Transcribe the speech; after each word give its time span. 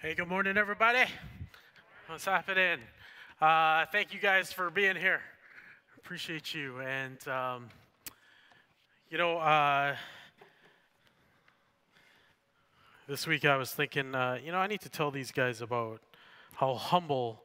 Hey, 0.00 0.14
good 0.14 0.28
morning, 0.28 0.56
everybody. 0.56 1.10
What's 2.06 2.24
happening? 2.24 2.78
Uh, 3.40 3.84
thank 3.90 4.14
you 4.14 4.20
guys 4.20 4.52
for 4.52 4.70
being 4.70 4.94
here. 4.94 5.20
Appreciate 5.96 6.54
you. 6.54 6.78
And, 6.78 7.26
um, 7.26 7.68
you 9.10 9.18
know, 9.18 9.38
uh, 9.38 9.96
this 13.08 13.26
week 13.26 13.44
I 13.44 13.56
was 13.56 13.72
thinking, 13.72 14.14
uh, 14.14 14.38
you 14.40 14.52
know, 14.52 14.58
I 14.58 14.68
need 14.68 14.82
to 14.82 14.88
tell 14.88 15.10
these 15.10 15.32
guys 15.32 15.62
about 15.62 16.00
how 16.54 16.74
humble 16.74 17.42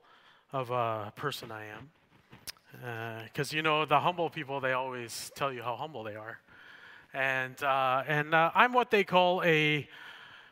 of 0.51 0.69
a 0.69 1.11
person 1.15 1.51
I 1.51 1.65
am. 1.65 3.23
Because, 3.23 3.51
you 3.51 3.63
know, 3.63 3.83
the 3.85 3.99
humble 3.99 4.29
people, 4.29 4.59
they 4.59 4.73
always 4.73 5.31
tell 5.33 5.51
you 5.51 5.63
how 5.63 5.75
humble 5.75 6.03
they 6.03 6.15
are. 6.15 6.37
And, 7.15 7.63
uh, 7.63 8.03
and 8.07 8.35
uh, 8.35 8.51
I'm 8.53 8.73
what 8.73 8.91
they 8.91 9.03
call 9.03 9.41
a 9.41 9.89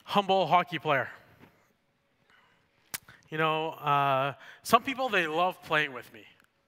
humble 0.03 0.47
hockey 0.47 0.79
player. 0.79 1.07
You 3.31 3.37
know, 3.37 3.69
uh, 3.69 4.33
some 4.61 4.83
people, 4.83 5.07
they 5.07 5.25
love 5.25 5.63
playing 5.63 5.93
with 5.93 6.11
me, 6.13 6.23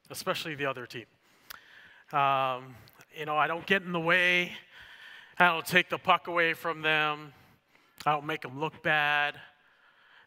especially 0.09 0.55
the 0.55 0.65
other 0.65 0.85
team. 0.85 1.05
Um, 2.13 2.75
you 3.13 3.25
know, 3.25 3.35
I 3.35 3.47
don't 3.47 3.65
get 3.65 3.81
in 3.81 3.91
the 3.91 3.99
way. 3.99 4.53
I 5.37 5.47
don't 5.47 5.65
take 5.65 5.89
the 5.89 5.97
puck 5.97 6.27
away 6.27 6.53
from 6.53 6.81
them. 6.81 7.33
I 8.05 8.13
don't 8.13 8.25
make 8.25 8.43
them 8.43 8.61
look 8.61 8.81
bad. 8.81 9.35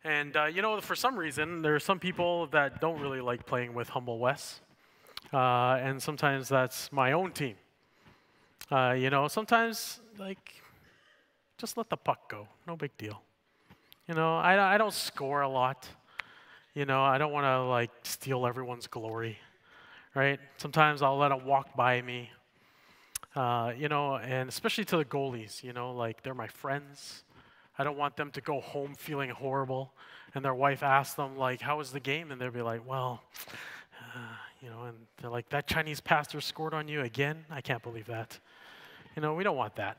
And, 0.05 0.37
uh, 0.37 0.45
you 0.45 0.61
know, 0.61 0.79
for 0.83 0.95
some 0.95 1.17
reason, 1.17 1.63
there 1.63 1.75
are 1.75 1.81
some 1.81 1.99
people 1.99 2.49
that 2.49 2.83
don't 2.83 3.01
really 3.01 3.23
like 3.23 3.47
playing 3.47 3.73
with 3.73 3.89
Humble 3.89 4.19
Wes. 4.19 4.61
Uh, 5.33 5.79
and 5.81 6.03
sometimes 6.03 6.51
that's 6.51 6.93
my 6.93 7.13
own 7.13 7.33
team. 7.33 7.57
Uh, 8.71 8.95
you 8.97 9.09
know, 9.09 9.27
sometimes, 9.27 10.01
like, 10.19 10.53
just 11.57 11.79
let 11.79 11.89
the 11.89 11.97
puck 11.97 12.29
go. 12.29 12.47
No 12.67 12.77
big 12.77 12.95
deal. 12.99 13.23
You 14.07 14.15
know, 14.15 14.37
I, 14.37 14.75
I 14.75 14.77
don't 14.77 14.93
score 14.93 15.41
a 15.41 15.49
lot. 15.49 15.89
You 16.77 16.85
know, 16.85 17.03
I 17.03 17.17
don't 17.17 17.33
want 17.33 17.45
to 17.45 17.63
like 17.63 17.91
steal 18.03 18.47
everyone's 18.47 18.87
glory, 18.87 19.39
right? 20.15 20.39
Sometimes 20.59 21.01
I'll 21.01 21.17
let 21.17 21.31
them 21.31 21.47
walk 21.47 21.75
by 21.75 22.03
me. 22.03 22.31
Uh, 23.35 23.73
you 23.75 23.89
know, 23.89 24.17
and 24.17 24.47
especially 24.51 24.85
to 24.85 24.99
the 24.99 25.05
goalies, 25.07 25.65
you 25.65 25.73
know, 25.73 25.93
like 25.93 26.23
they're 26.23 26.35
my 26.35 26.49
friends. 26.49 27.25
I 27.79 27.85
don't 27.85 27.97
want 27.97 28.19
them 28.19 28.31
to 28.33 28.43
go 28.43 28.61
home 28.61 28.95
feeling 28.95 29.31
horrible, 29.31 29.95
and 30.35 30.45
their 30.45 30.53
wife 30.53 30.83
asks 30.83 31.15
them 31.15 31.39
like, 31.39 31.63
"How 31.63 31.79
was 31.79 31.93
the 31.93 32.01
game?" 32.01 32.31
And 32.31 32.39
they'll 32.39 32.51
be 32.51 32.61
like, 32.61 32.87
"Well, 32.87 33.23
uh, 34.15 34.19
you 34.61 34.69
know," 34.69 34.83
and 34.83 34.99
they're 35.17 35.31
like, 35.31 35.49
"That 35.49 35.67
Chinese 35.67 36.01
pastor 36.01 36.43
scored 36.43 36.75
on 36.75 36.89
you 36.89 37.01
again? 37.01 37.47
I 37.49 37.63
can't 37.63 37.83
believe 37.83 38.09
that." 38.09 38.39
You 39.15 39.23
know, 39.23 39.33
we 39.33 39.45
don't 39.45 39.57
want 39.57 39.77
that. 39.77 39.97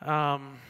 Um, 0.00 0.60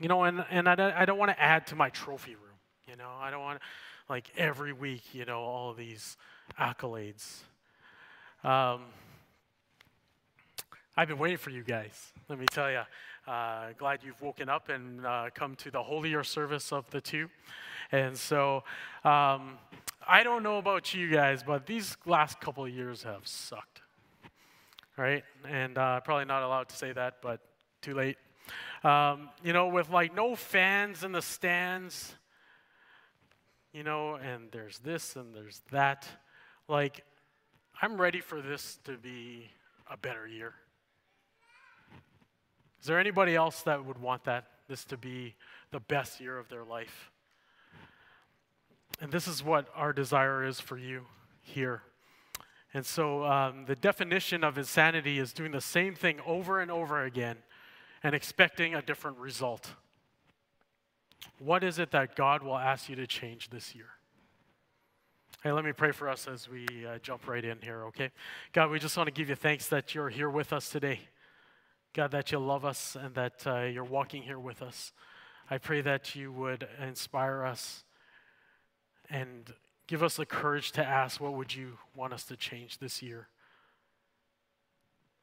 you 0.00 0.08
know, 0.08 0.24
and, 0.24 0.44
and 0.50 0.68
I, 0.68 1.02
I 1.02 1.04
don't 1.04 1.18
want 1.18 1.30
to 1.30 1.40
add 1.40 1.68
to 1.68 1.76
my 1.76 1.90
trophy 1.90 2.34
room. 2.34 2.45
You 2.88 2.94
know, 2.94 3.10
I 3.20 3.32
don't 3.32 3.40
want 3.40 3.60
like 4.08 4.30
every 4.36 4.72
week, 4.72 5.12
you 5.12 5.24
know, 5.24 5.40
all 5.40 5.74
these 5.74 6.16
accolades. 6.56 7.40
Um, 8.44 8.82
I've 10.96 11.08
been 11.08 11.18
waiting 11.18 11.38
for 11.38 11.50
you 11.50 11.64
guys. 11.64 12.12
Let 12.28 12.38
me 12.38 12.46
tell 12.48 12.70
you. 12.70 12.82
Uh, 13.26 13.72
glad 13.76 14.04
you've 14.04 14.20
woken 14.22 14.48
up 14.48 14.68
and 14.68 15.04
uh, 15.04 15.30
come 15.34 15.56
to 15.56 15.70
the 15.72 15.82
holier 15.82 16.22
service 16.22 16.72
of 16.72 16.88
the 16.90 17.00
two. 17.00 17.28
And 17.90 18.16
so, 18.16 18.62
um, 19.02 19.58
I 20.06 20.22
don't 20.22 20.44
know 20.44 20.58
about 20.58 20.94
you 20.94 21.10
guys, 21.10 21.42
but 21.42 21.66
these 21.66 21.96
last 22.06 22.40
couple 22.40 22.64
of 22.64 22.70
years 22.70 23.02
have 23.02 23.26
sucked. 23.26 23.80
Right? 24.96 25.24
And 25.48 25.76
uh, 25.76 25.98
probably 26.02 26.26
not 26.26 26.44
allowed 26.44 26.68
to 26.68 26.76
say 26.76 26.92
that, 26.92 27.14
but 27.20 27.40
too 27.82 27.94
late. 27.94 28.16
Um, 28.84 29.30
you 29.42 29.52
know, 29.52 29.66
with 29.66 29.90
like 29.90 30.14
no 30.14 30.36
fans 30.36 31.02
in 31.02 31.10
the 31.10 31.22
stands, 31.22 32.14
you 33.72 33.82
know, 33.82 34.14
and 34.14 34.50
there's 34.52 34.78
this 34.78 35.16
and 35.16 35.34
there's 35.34 35.62
that. 35.70 36.06
Like, 36.68 37.04
I'm 37.80 38.00
ready 38.00 38.20
for 38.20 38.40
this 38.40 38.78
to 38.84 38.96
be 38.96 39.50
a 39.90 39.96
better 39.96 40.26
year. 40.26 40.54
Is 42.80 42.86
there 42.86 42.98
anybody 42.98 43.34
else 43.34 43.62
that 43.62 43.84
would 43.84 43.98
want 43.98 44.24
that, 44.24 44.46
this 44.68 44.84
to 44.86 44.96
be 44.96 45.34
the 45.70 45.80
best 45.80 46.20
year 46.20 46.38
of 46.38 46.48
their 46.48 46.64
life? 46.64 47.10
And 49.00 49.12
this 49.12 49.28
is 49.28 49.42
what 49.42 49.68
our 49.74 49.92
desire 49.92 50.44
is 50.44 50.60
for 50.60 50.78
you 50.78 51.02
here. 51.42 51.82
And 52.72 52.84
so 52.84 53.24
um, 53.24 53.64
the 53.66 53.76
definition 53.76 54.44
of 54.44 54.58
insanity 54.58 55.18
is 55.18 55.32
doing 55.32 55.52
the 55.52 55.60
same 55.60 55.94
thing 55.94 56.20
over 56.26 56.60
and 56.60 56.70
over 56.70 57.04
again 57.04 57.36
and 58.02 58.14
expecting 58.14 58.74
a 58.74 58.82
different 58.82 59.18
result. 59.18 59.70
What 61.38 61.62
is 61.62 61.78
it 61.78 61.90
that 61.90 62.16
God 62.16 62.42
will 62.42 62.56
ask 62.56 62.88
you 62.88 62.96
to 62.96 63.06
change 63.06 63.50
this 63.50 63.74
year? 63.74 63.88
Hey, 65.42 65.52
let 65.52 65.64
me 65.64 65.72
pray 65.72 65.92
for 65.92 66.08
us 66.08 66.26
as 66.26 66.48
we 66.48 66.66
uh, 66.86 66.98
jump 67.02 67.28
right 67.28 67.44
in 67.44 67.58
here, 67.60 67.84
okay? 67.84 68.10
God, 68.52 68.70
we 68.70 68.78
just 68.78 68.96
want 68.96 69.06
to 69.06 69.12
give 69.12 69.28
you 69.28 69.34
thanks 69.34 69.68
that 69.68 69.94
you're 69.94 70.08
here 70.08 70.30
with 70.30 70.52
us 70.52 70.70
today. 70.70 71.00
God, 71.92 72.10
that 72.10 72.32
you 72.32 72.38
love 72.38 72.64
us 72.64 72.96
and 73.00 73.14
that 73.14 73.46
uh, 73.46 73.60
you're 73.60 73.84
walking 73.84 74.22
here 74.22 74.38
with 74.38 74.62
us. 74.62 74.92
I 75.48 75.58
pray 75.58 75.82
that 75.82 76.16
you 76.16 76.32
would 76.32 76.66
inspire 76.82 77.44
us 77.44 77.84
and 79.08 79.52
give 79.86 80.02
us 80.02 80.16
the 80.16 80.26
courage 80.26 80.72
to 80.72 80.84
ask, 80.84 81.20
what 81.20 81.34
would 81.34 81.54
you 81.54 81.78
want 81.94 82.12
us 82.12 82.24
to 82.24 82.36
change 82.36 82.78
this 82.78 83.02
year? 83.02 83.28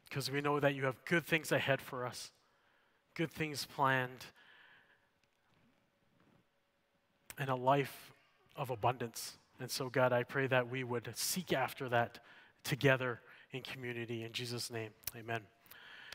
Because 0.07 0.31
we 0.31 0.41
know 0.41 0.59
that 0.59 0.75
you 0.75 0.85
have 0.85 1.03
good 1.05 1.25
things 1.25 1.51
ahead 1.51 1.81
for 1.81 2.05
us, 2.05 2.31
good 3.13 3.31
things 3.31 3.65
planned 3.65 4.27
and 7.37 7.49
a 7.49 7.55
life 7.55 8.11
of 8.55 8.69
abundance. 8.69 9.37
And 9.59 9.69
so, 9.69 9.89
God, 9.89 10.13
I 10.13 10.23
pray 10.23 10.47
that 10.47 10.69
we 10.69 10.83
would 10.83 11.09
seek 11.15 11.53
after 11.53 11.89
that 11.89 12.19
together 12.63 13.21
in 13.51 13.61
community. 13.61 14.23
In 14.23 14.31
Jesus' 14.31 14.71
name, 14.71 14.91
amen. 15.17 15.41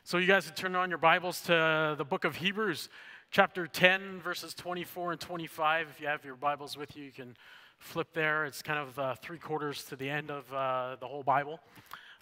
So, 0.05 0.19
you 0.19 0.27
guys 0.27 0.47
can 0.47 0.55
turn 0.55 0.77
on 0.77 0.89
your 0.89 0.99
Bibles 0.99 1.41
to 1.43 1.95
the 1.97 2.05
book 2.05 2.25
of 2.25 2.37
Hebrews, 2.37 2.89
chapter 3.31 3.67
10, 3.67 4.21
verses 4.21 4.55
24 4.55 5.13
and 5.13 5.21
25. 5.21 5.89
If 5.91 6.01
you 6.01 6.07
have 6.07 6.25
your 6.25 6.37
Bibles 6.37 6.77
with 6.77 6.97
you, 6.97 7.05
you 7.05 7.13
can 7.13 7.37
flip 7.79 8.09
there. 8.13 8.45
It's 8.45 8.63
kind 8.63 8.79
of 8.79 8.99
uh, 8.99 9.15
three 9.17 9.39
quarters 9.39 9.85
to 9.85 9.97
the 9.97 10.09
end 10.09 10.31
of 10.31 10.53
uh, 10.53 10.97
the 11.01 11.07
whole 11.07 11.23
Bible. 11.23 11.61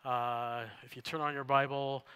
Uh, 0.04 0.64
if 0.84 0.96
you 0.96 1.02
turn 1.02 1.20
on 1.20 1.34
your 1.34 1.44
Bible, 1.44 2.06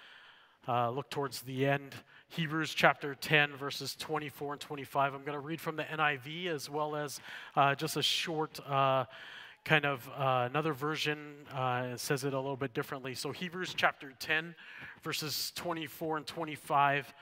uh, 0.69 0.91
look 0.91 1.11
towards 1.11 1.43
the 1.43 1.67
end. 1.67 1.95
Hebrews 2.29 2.75
chapter 2.75 3.15
10, 3.15 3.57
verses 3.57 3.97
24 3.97 4.53
and 4.53 4.61
25. 4.61 5.15
I'm 5.15 5.23
going 5.23 5.33
to 5.33 5.41
read 5.41 5.61
from 5.61 5.77
the 5.77 5.85
NIV 5.85 6.47
as 6.47 6.71
well 6.71 6.95
as 6.95 7.21
uh, 7.57 7.75
just 7.75 7.97
a 7.97 8.03
short 8.03 8.61
uh, 8.69 9.05
kind 9.65 9.85
of 9.85 10.09
uh, 10.17 10.47
another 10.49 10.73
version. 10.73 11.35
Uh, 11.53 11.97
says 11.97 12.25
it 12.25 12.35
a 12.35 12.37
little 12.37 12.57
bit 12.57 12.75
differently. 12.75 13.15
So, 13.15 13.33
Hebrews 13.33 13.75
chapter 13.77 14.13
10, 14.19 14.55
verses 15.03 15.53
24 15.57 16.19
and 16.19 16.27
25. 16.27 17.13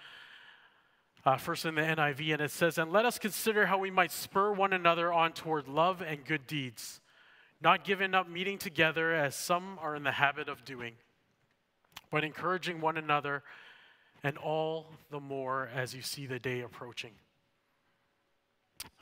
Uh, 1.24 1.36
first 1.36 1.64
in 1.64 1.74
the 1.74 1.82
NIV, 1.82 2.32
and 2.32 2.40
it 2.40 2.50
says, 2.50 2.78
And 2.78 2.92
let 2.92 3.04
us 3.04 3.18
consider 3.18 3.66
how 3.66 3.76
we 3.76 3.90
might 3.90 4.12
spur 4.12 4.52
one 4.52 4.72
another 4.72 5.12
on 5.12 5.32
toward 5.32 5.68
love 5.68 6.00
and 6.00 6.24
good 6.24 6.46
deeds, 6.46 7.00
not 7.60 7.84
giving 7.84 8.14
up 8.14 8.28
meeting 8.30 8.56
together 8.56 9.12
as 9.12 9.34
some 9.34 9.78
are 9.82 9.94
in 9.96 10.04
the 10.04 10.12
habit 10.12 10.48
of 10.48 10.64
doing, 10.64 10.94
but 12.10 12.24
encouraging 12.24 12.80
one 12.80 12.96
another 12.96 13.42
and 14.22 14.36
all 14.38 14.86
the 15.10 15.20
more 15.20 15.68
as 15.74 15.94
you 15.94 16.02
see 16.02 16.26
the 16.26 16.38
day 16.38 16.60
approaching. 16.60 17.12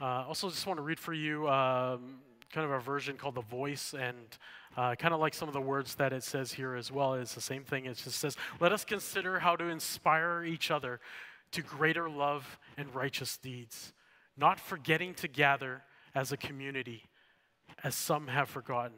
Uh, 0.00 0.24
also, 0.26 0.48
just 0.50 0.66
want 0.66 0.78
to 0.78 0.82
read 0.82 0.98
for 0.98 1.12
you 1.12 1.48
um, 1.48 2.18
kind 2.52 2.64
of 2.64 2.70
a 2.70 2.78
version 2.78 3.16
called 3.16 3.34
The 3.34 3.42
Voice, 3.42 3.94
and 3.98 4.16
uh, 4.76 4.94
kind 4.94 5.12
of 5.12 5.20
like 5.20 5.34
some 5.34 5.48
of 5.48 5.54
the 5.54 5.60
words 5.60 5.94
that 5.96 6.12
it 6.12 6.22
says 6.22 6.52
here 6.52 6.74
as 6.74 6.92
well. 6.92 7.14
It's 7.14 7.34
the 7.34 7.40
same 7.40 7.64
thing. 7.64 7.86
It 7.86 7.96
just 7.96 8.18
says, 8.18 8.36
Let 8.60 8.72
us 8.72 8.84
consider 8.84 9.38
how 9.38 9.56
to 9.56 9.64
inspire 9.66 10.44
each 10.44 10.70
other 10.70 11.00
to 11.52 11.62
greater 11.62 12.08
love 12.08 12.58
and 12.76 12.94
righteous 12.94 13.36
deeds, 13.36 13.92
not 14.36 14.60
forgetting 14.60 15.15
to 15.15 15.28
gather 15.28 15.82
as 16.15 16.32
a 16.32 16.36
community, 16.36 17.04
as 17.84 17.94
some 17.94 18.28
have 18.28 18.48
forgotten, 18.48 18.97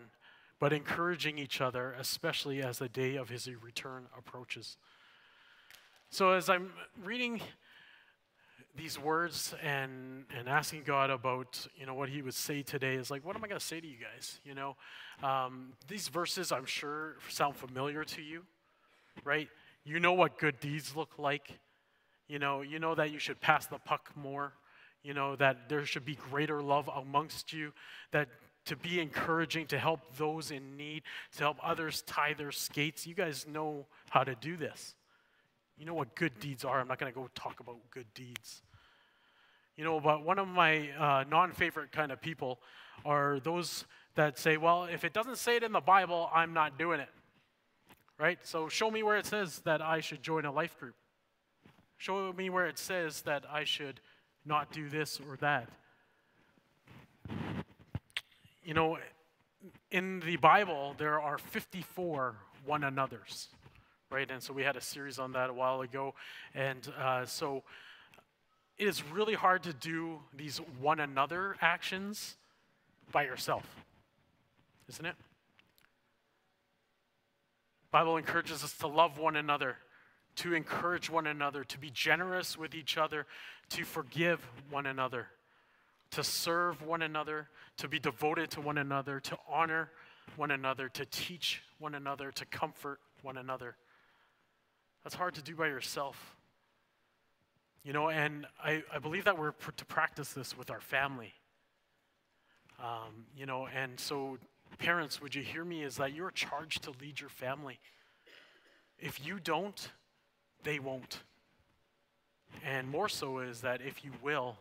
but 0.60 0.72
encouraging 0.72 1.38
each 1.38 1.60
other, 1.60 1.94
especially 1.99 2.62
as 2.62 2.78
the 2.78 2.88
day 2.88 3.16
of 3.16 3.28
his 3.28 3.49
return 3.62 4.06
approaches. 4.16 4.76
So 6.10 6.32
as 6.32 6.49
I'm 6.49 6.72
reading 7.05 7.40
these 8.78 8.99
words 8.99 9.55
and 9.62 10.25
and 10.38 10.49
asking 10.49 10.84
God 10.84 11.10
about 11.10 11.66
you 11.76 11.84
know 11.84 11.94
what 11.94 12.08
He 12.08 12.22
would 12.22 12.34
say 12.34 12.62
today 12.62 12.94
is 12.94 13.10
like, 13.10 13.26
what 13.26 13.37
am 13.37 13.44
I 13.44 13.49
going 13.49 13.58
to 13.58 13.64
say 13.64 13.81
to 13.81 13.87
you 13.87 13.96
guys? 13.99 14.40
You 14.44 14.55
know, 14.55 14.76
um, 15.22 15.72
these 15.88 16.08
verses 16.08 16.52
I'm 16.52 16.64
sure 16.64 17.16
sound 17.28 17.56
familiar 17.56 18.04
to 18.04 18.22
you, 18.22 18.44
right? 19.25 19.49
You 19.84 20.00
know 20.00 20.12
what 20.12 20.38
good 20.38 20.61
deeds 20.61 20.96
look 20.96 21.19
like. 21.19 21.58
You 22.28 22.38
know, 22.38 22.62
you 22.62 22.78
know 22.78 22.94
that 22.94 23.11
you 23.11 23.19
should 23.19 23.40
pass 23.40 23.66
the 23.66 23.78
puck 23.78 24.11
more. 24.14 24.52
You 25.02 25.12
know 25.12 25.37
that 25.37 25.69
there 25.69 25.84
should 25.84 26.04
be 26.04 26.16
greater 26.31 26.62
love 26.62 26.88
amongst 26.94 27.52
you. 27.52 27.72
That 28.12 28.28
to 28.69 28.76
be 28.76 29.00
encouraging, 29.00 29.67
to 29.67 29.79
help 29.79 30.00
those 30.17 30.50
in 30.50 30.76
need, 30.76 31.03
to 31.37 31.38
help 31.41 31.59
others 31.62 32.03
tie 32.03 32.35
their 32.35 32.53
skates. 32.53 33.06
You 33.06 33.15
guys 33.15 33.47
know 33.47 33.87
how 34.11 34.25
to 34.25 34.35
do 34.35 34.56
this. 34.56 34.94
You 35.79 35.87
know 35.87 35.94
what 35.94 36.15
good 36.15 36.38
deeds 36.38 36.65
are. 36.65 36.81
I'm 36.81 36.88
not 36.88 36.99
going 36.99 37.12
to 37.12 37.19
go 37.19 37.29
talk 37.35 37.61
about 37.61 37.76
good 37.91 38.06
deeds. 38.15 38.62
You 39.76 39.85
know, 39.85 40.00
but 40.00 40.25
one 40.25 40.38
of 40.38 40.49
my 40.49 40.91
uh, 40.91 41.25
non 41.29 41.53
favorite 41.53 41.93
kind 41.93 42.12
of 42.12 42.20
people 42.20 42.59
are 43.05 43.41
those 43.41 43.85
that 44.17 44.38
say, 44.38 44.56
well, 44.56 44.85
if 44.85 45.05
it 45.05 45.12
doesn't 45.12 45.38
say 45.38 45.56
it 45.56 45.62
in 45.62 45.73
the 45.73 45.81
Bible, 45.81 46.29
I'm 46.35 46.53
not 46.53 46.79
doing 46.79 47.00
it. 47.00 47.09
Right? 48.19 48.38
So 48.43 48.69
show 48.69 48.91
me 48.91 49.03
where 49.03 49.17
it 49.17 49.26
says 49.26 49.61
that 49.61 49.81
I 49.81 50.00
should 50.00 50.23
join 50.23 50.44
a 50.44 50.53
life 50.53 50.79
group. 50.79 50.97
Show 51.97 52.32
me 52.32 52.50
where 52.50 52.67
it 52.67 52.79
says 52.79 53.23
that 53.23 53.44
I 53.50 53.64
should 53.64 54.00
not 54.44 54.73
do 54.73 54.88
this 54.88 55.21
or 55.21 55.37
that. 55.37 55.69
You 58.69 58.75
know, 58.75 58.99
in 59.91 60.20
the 60.20 60.37
Bible, 60.37 60.94
there 60.99 61.19
are 61.19 61.38
54 61.38 62.37
one 62.67 62.85
another's, 62.85 63.49
right? 64.11 64.31
And 64.31 64.43
so 64.43 64.53
we 64.53 64.62
had 64.62 64.76
a 64.76 64.81
series 64.82 65.19
on 65.19 65.32
that 65.32 65.49
a 65.49 65.55
while 65.55 65.81
ago. 65.81 66.12
And 66.55 66.87
uh, 67.00 67.25
so 67.25 67.62
it 68.76 68.87
is 68.87 69.03
really 69.03 69.32
hard 69.32 69.62
to 69.62 69.73
do 69.73 70.19
these 70.37 70.59
one 70.82 71.00
another 71.00 71.56
actions 71.62 72.37
by 73.11 73.25
yourself, 73.25 73.65
isn't 74.91 75.06
it? 75.06 75.14
Bible 77.91 78.19
encourages 78.19 78.62
us 78.62 78.75
to 78.75 78.87
love 78.87 79.17
one 79.17 79.37
another, 79.37 79.79
to 80.37 80.53
encourage 80.53 81.09
one 81.09 81.26
another, 81.26 81.64
to 81.64 81.79
be 81.79 81.88
generous 81.88 82.59
with 82.59 82.75
each 82.75 82.99
other, 82.99 83.25
to 83.71 83.85
forgive 83.85 84.47
one 84.69 84.85
another, 84.85 85.29
to 86.10 86.25
serve 86.25 86.82
one 86.82 87.02
another, 87.02 87.49
to 87.76 87.88
be 87.88 87.99
devoted 87.99 88.50
to 88.52 88.60
one 88.60 88.78
another, 88.78 89.20
to 89.20 89.37
honor 89.49 89.90
one 90.37 90.50
another, 90.50 90.88
to 90.88 91.05
teach 91.06 91.62
one 91.78 91.94
another, 91.94 92.31
to 92.32 92.44
comfort 92.46 93.00
one 93.22 93.37
another. 93.37 93.76
That's 95.05 95.14
hard 95.14 95.34
to 95.34 95.43
do 95.43 95.55
by 95.55 95.66
yourself. 95.66 96.37
You 97.84 97.93
know, 97.93 98.10
and 98.10 98.46
I, 98.62 98.82
I 98.93 98.99
believe 98.99 99.25
that 99.25 99.38
we're 99.38 99.52
pr- 99.52 99.70
to 99.72 99.84
practice 99.84 100.32
this 100.32 100.56
with 100.56 100.70
our 100.70 100.81
family. 100.81 101.32
Um, 102.78 103.26
you 103.37 103.46
know, 103.46 103.66
and 103.66 103.99
so 103.99 104.38
parents, 104.78 105.20
would 105.20 105.34
you 105.34 105.43
hear 105.43 105.64
me? 105.64 105.82
Is 105.82 105.96
that 105.96 106.12
you're 106.12 106.31
charged 106.31 106.84
to 106.84 106.93
lead 107.00 107.20
your 107.20 107.31
family. 107.31 107.78
If 108.99 109.25
you 109.25 109.38
don't, 109.40 109.90
they 110.64 110.78
won't. 110.78 111.22
And 112.64 112.88
more 112.88 113.08
so 113.08 113.38
is 113.38 113.61
that 113.61 113.81
if 113.81 114.04
you 114.04 114.12
will, 114.22 114.56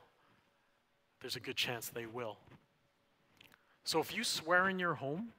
there's 1.22 1.36
a 1.36 1.40
good 1.40 1.56
chance 1.56 1.90
they 1.90 2.06
will. 2.06 2.38
So 3.84 4.00
if 4.00 4.16
you 4.16 4.24
swear 4.24 4.70
in 4.70 4.80
your 4.80 4.96
home, 4.96 5.30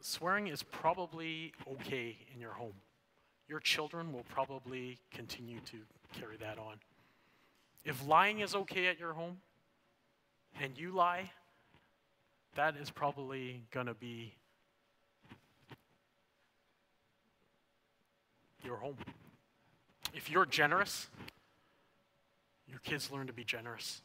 swearing 0.00 0.48
is 0.48 0.62
probably 0.62 1.52
okay 1.72 2.16
in 2.34 2.40
your 2.40 2.52
home. 2.52 2.74
Your 3.48 3.60
children 3.60 4.12
will 4.12 4.24
probably 4.28 4.98
continue 5.10 5.60
to 5.66 5.78
carry 6.18 6.36
that 6.38 6.58
on. 6.58 6.76
If 7.84 8.06
lying 8.06 8.40
is 8.40 8.54
okay 8.54 8.86
at 8.86 8.98
your 8.98 9.12
home 9.12 9.38
and 10.60 10.78
you 10.78 10.90
lie, 10.92 11.30
that 12.54 12.76
is 12.76 12.90
probably 12.90 13.62
going 13.70 13.86
to 13.86 13.94
be 13.94 14.34
your 18.64 18.76
home. 18.76 18.96
If 20.14 20.30
you're 20.30 20.46
generous, 20.46 21.08
your 22.68 22.78
kids 22.80 23.10
learn 23.10 23.26
to 23.26 23.32
be 23.32 23.44
generous. 23.44 24.02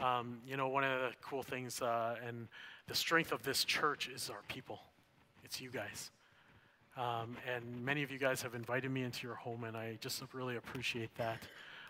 Um, 0.00 0.38
you 0.46 0.56
know, 0.56 0.68
one 0.68 0.84
of 0.84 1.00
the 1.00 1.10
cool 1.22 1.42
things 1.42 1.82
uh, 1.82 2.16
and 2.26 2.48
the 2.86 2.94
strength 2.94 3.32
of 3.32 3.42
this 3.42 3.64
church 3.64 4.08
is 4.08 4.30
our 4.30 4.42
people. 4.48 4.80
It's 5.44 5.60
you 5.60 5.70
guys. 5.70 6.10
Um, 6.96 7.36
and 7.52 7.84
many 7.84 8.02
of 8.02 8.10
you 8.10 8.18
guys 8.18 8.42
have 8.42 8.54
invited 8.54 8.90
me 8.90 9.02
into 9.02 9.26
your 9.26 9.36
home, 9.36 9.64
and 9.64 9.76
I 9.76 9.98
just 10.00 10.22
really 10.32 10.56
appreciate 10.56 11.14
that. 11.16 11.38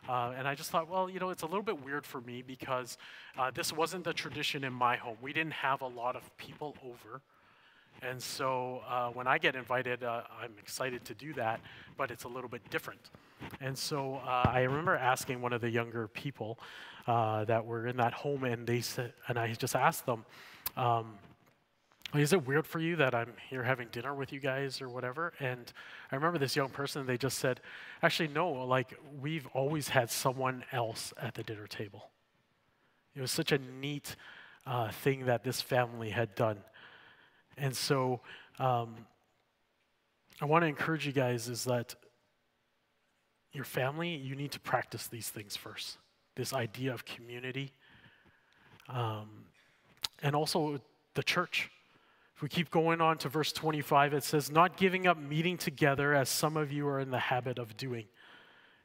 Uh, 0.09 0.33
and 0.37 0.47
I 0.47 0.55
just 0.55 0.71
thought, 0.71 0.89
well, 0.89 1.09
you 1.09 1.19
know, 1.19 1.31
it's 1.31 1.43
a 1.43 1.47
little 1.47 1.63
bit 1.63 1.85
weird 1.85 2.05
for 2.05 2.21
me 2.21 2.43
because 2.47 2.99
uh, 3.39 3.51
this 3.51 3.73
wasn't 3.73 4.05
the 4.05 4.13
tradition 4.13 4.65
in 4.65 4.73
my 4.73 4.97
home. 4.97 5.17
We 5.21 5.33
didn't 5.33 5.55
have 5.55 5.81
a 5.83 5.87
lot 5.87 6.15
of 6.15 6.37
people 6.37 6.77
over. 6.85 7.21
And 8.03 8.23
so 8.23 8.83
uh, 8.89 9.09
when 9.09 9.27
I 9.27 9.39
get 9.39 9.57
invited, 9.57 10.05
uh, 10.05 10.23
I'm 10.41 10.53
excited 10.59 11.05
to 11.07 11.15
do 11.15 11.33
that, 11.35 11.61
but 11.97 12.11
it's 12.11 12.25
a 12.25 12.29
little 12.29 12.49
bit 12.49 12.69
different. 12.71 13.01
And 13.61 13.77
so 13.77 14.21
uh, 14.25 14.45
I 14.47 14.63
remember 14.63 14.97
asking 14.97 15.41
one 15.41 15.53
of 15.53 15.61
the 15.61 15.71
younger 15.71 16.09
people 16.09 16.59
uh, 17.07 17.45
that 17.45 17.65
were 17.65 17.87
in 17.87 17.97
that 17.97 18.13
home, 18.13 18.45
and 18.45 18.67
they 18.67 18.81
said, 18.81 19.13
and 19.29 19.39
I 19.39 19.53
just 19.55 19.75
asked 19.75 20.07
them, 20.07 20.25
um, 20.77 21.15
is 22.15 22.33
it 22.33 22.47
weird 22.47 22.67
for 22.67 22.79
you 22.79 22.97
that 22.97 23.15
I'm 23.15 23.35
here 23.51 23.63
having 23.63 23.89
dinner 23.89 24.15
with 24.15 24.33
you 24.33 24.41
guys 24.41 24.81
or 24.81 24.89
whatever? 24.89 25.35
And 25.41 25.71
I 26.11 26.17
remember 26.17 26.39
this 26.39 26.57
young 26.57 26.71
person, 26.71 27.05
they 27.05 27.19
just 27.19 27.39
said, 27.39 27.61
actually, 28.03 28.29
no, 28.29 28.51
like 28.51 28.95
we've 29.21 29.47
always 29.49 29.89
had 29.89 30.11
someone 30.11 30.65
else 30.73 31.13
at 31.21 31.35
the 31.35 31.43
dinner 31.43 31.67
table. 31.67 32.09
It 33.15 33.21
was 33.21 33.31
such 33.31 33.53
a 33.53 33.59
neat 33.59 34.17
uh, 34.67 34.91
thing 34.91 35.27
that 35.27 35.45
this 35.45 35.61
family 35.61 36.11
had 36.11 36.35
done. 36.35 36.59
And 37.59 37.77
so 37.77 38.21
um, 38.59 38.95
I 40.41 40.47
want 40.47 40.63
to 40.63 40.67
encourage 40.67 41.07
you 41.07 41.13
guys 41.13 41.49
is 41.49 41.65
that 41.65 41.95
your 43.59 43.67
family, 43.67 44.17
you 44.17 44.35
need 44.35 44.53
to 44.53 44.61
practice 44.61 45.07
these 45.09 45.29
things 45.29 45.55
first. 45.55 45.99
This 46.35 46.55
idea 46.55 46.95
of 46.95 47.05
community. 47.05 47.73
Um, 48.89 49.45
and 50.23 50.35
also 50.35 50.81
the 51.13 51.23
church 51.23 51.71
if 52.39 52.43
we 52.43 52.49
keep 52.49 52.71
going 52.71 53.01
on 53.01 53.19
to 53.19 53.29
verse 53.29 53.51
25, 53.51 54.15
it 54.15 54.23
says, 54.23 54.49
Not 54.49 54.77
giving 54.77 55.09
up 55.09 55.19
meeting 55.19 55.59
together 55.59 56.15
as 56.15 56.29
some 56.29 56.57
of 56.57 56.71
you 56.71 56.87
are 56.87 57.01
in 57.01 57.11
the 57.11 57.19
habit 57.19 57.59
of 57.59 57.77
doing. 57.77 58.05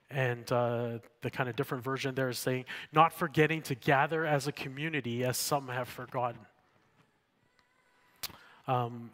And 0.09 0.51
uh, 0.51 0.97
the 1.21 1.29
kind 1.29 1.47
of 1.47 1.55
different 1.55 1.83
version 1.83 2.15
there 2.15 2.29
is 2.29 2.39
saying, 2.39 2.65
Not 2.91 3.13
forgetting 3.13 3.61
to 3.61 3.75
gather 3.75 4.25
as 4.25 4.47
a 4.47 4.51
community 4.51 5.23
as 5.23 5.37
some 5.37 5.67
have 5.67 5.87
forgotten. 5.87 6.41
Um, 8.67 9.11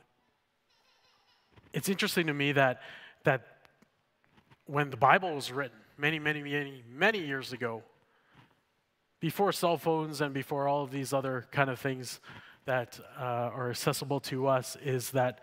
it's 1.74 1.90
interesting 1.90 2.28
to 2.28 2.34
me 2.34 2.54
that, 2.54 2.80
that 3.26 3.59
when 4.70 4.92
the 4.92 4.98
Bible 4.98 5.34
was 5.34 5.52
written, 5.52 5.78
many, 5.98 6.20
many, 6.20 6.44
many, 6.44 6.84
many 6.88 7.20
years 7.20 7.54
ago, 7.54 7.82
before 9.20 9.52
cell 9.52 9.78
phones 9.78 10.22
and 10.22 10.34
before 10.34 10.68
all 10.68 10.84
of 10.84 10.92
these 10.92 11.12
other 11.12 11.48
kind 11.52 11.70
of 11.70 11.80
things, 11.80 12.20
that 12.66 13.00
uh, 13.20 13.24
are 13.24 13.72
accessible 13.72 14.20
to 14.20 14.48
us 14.48 14.78
is 14.84 15.10
that 15.12 15.40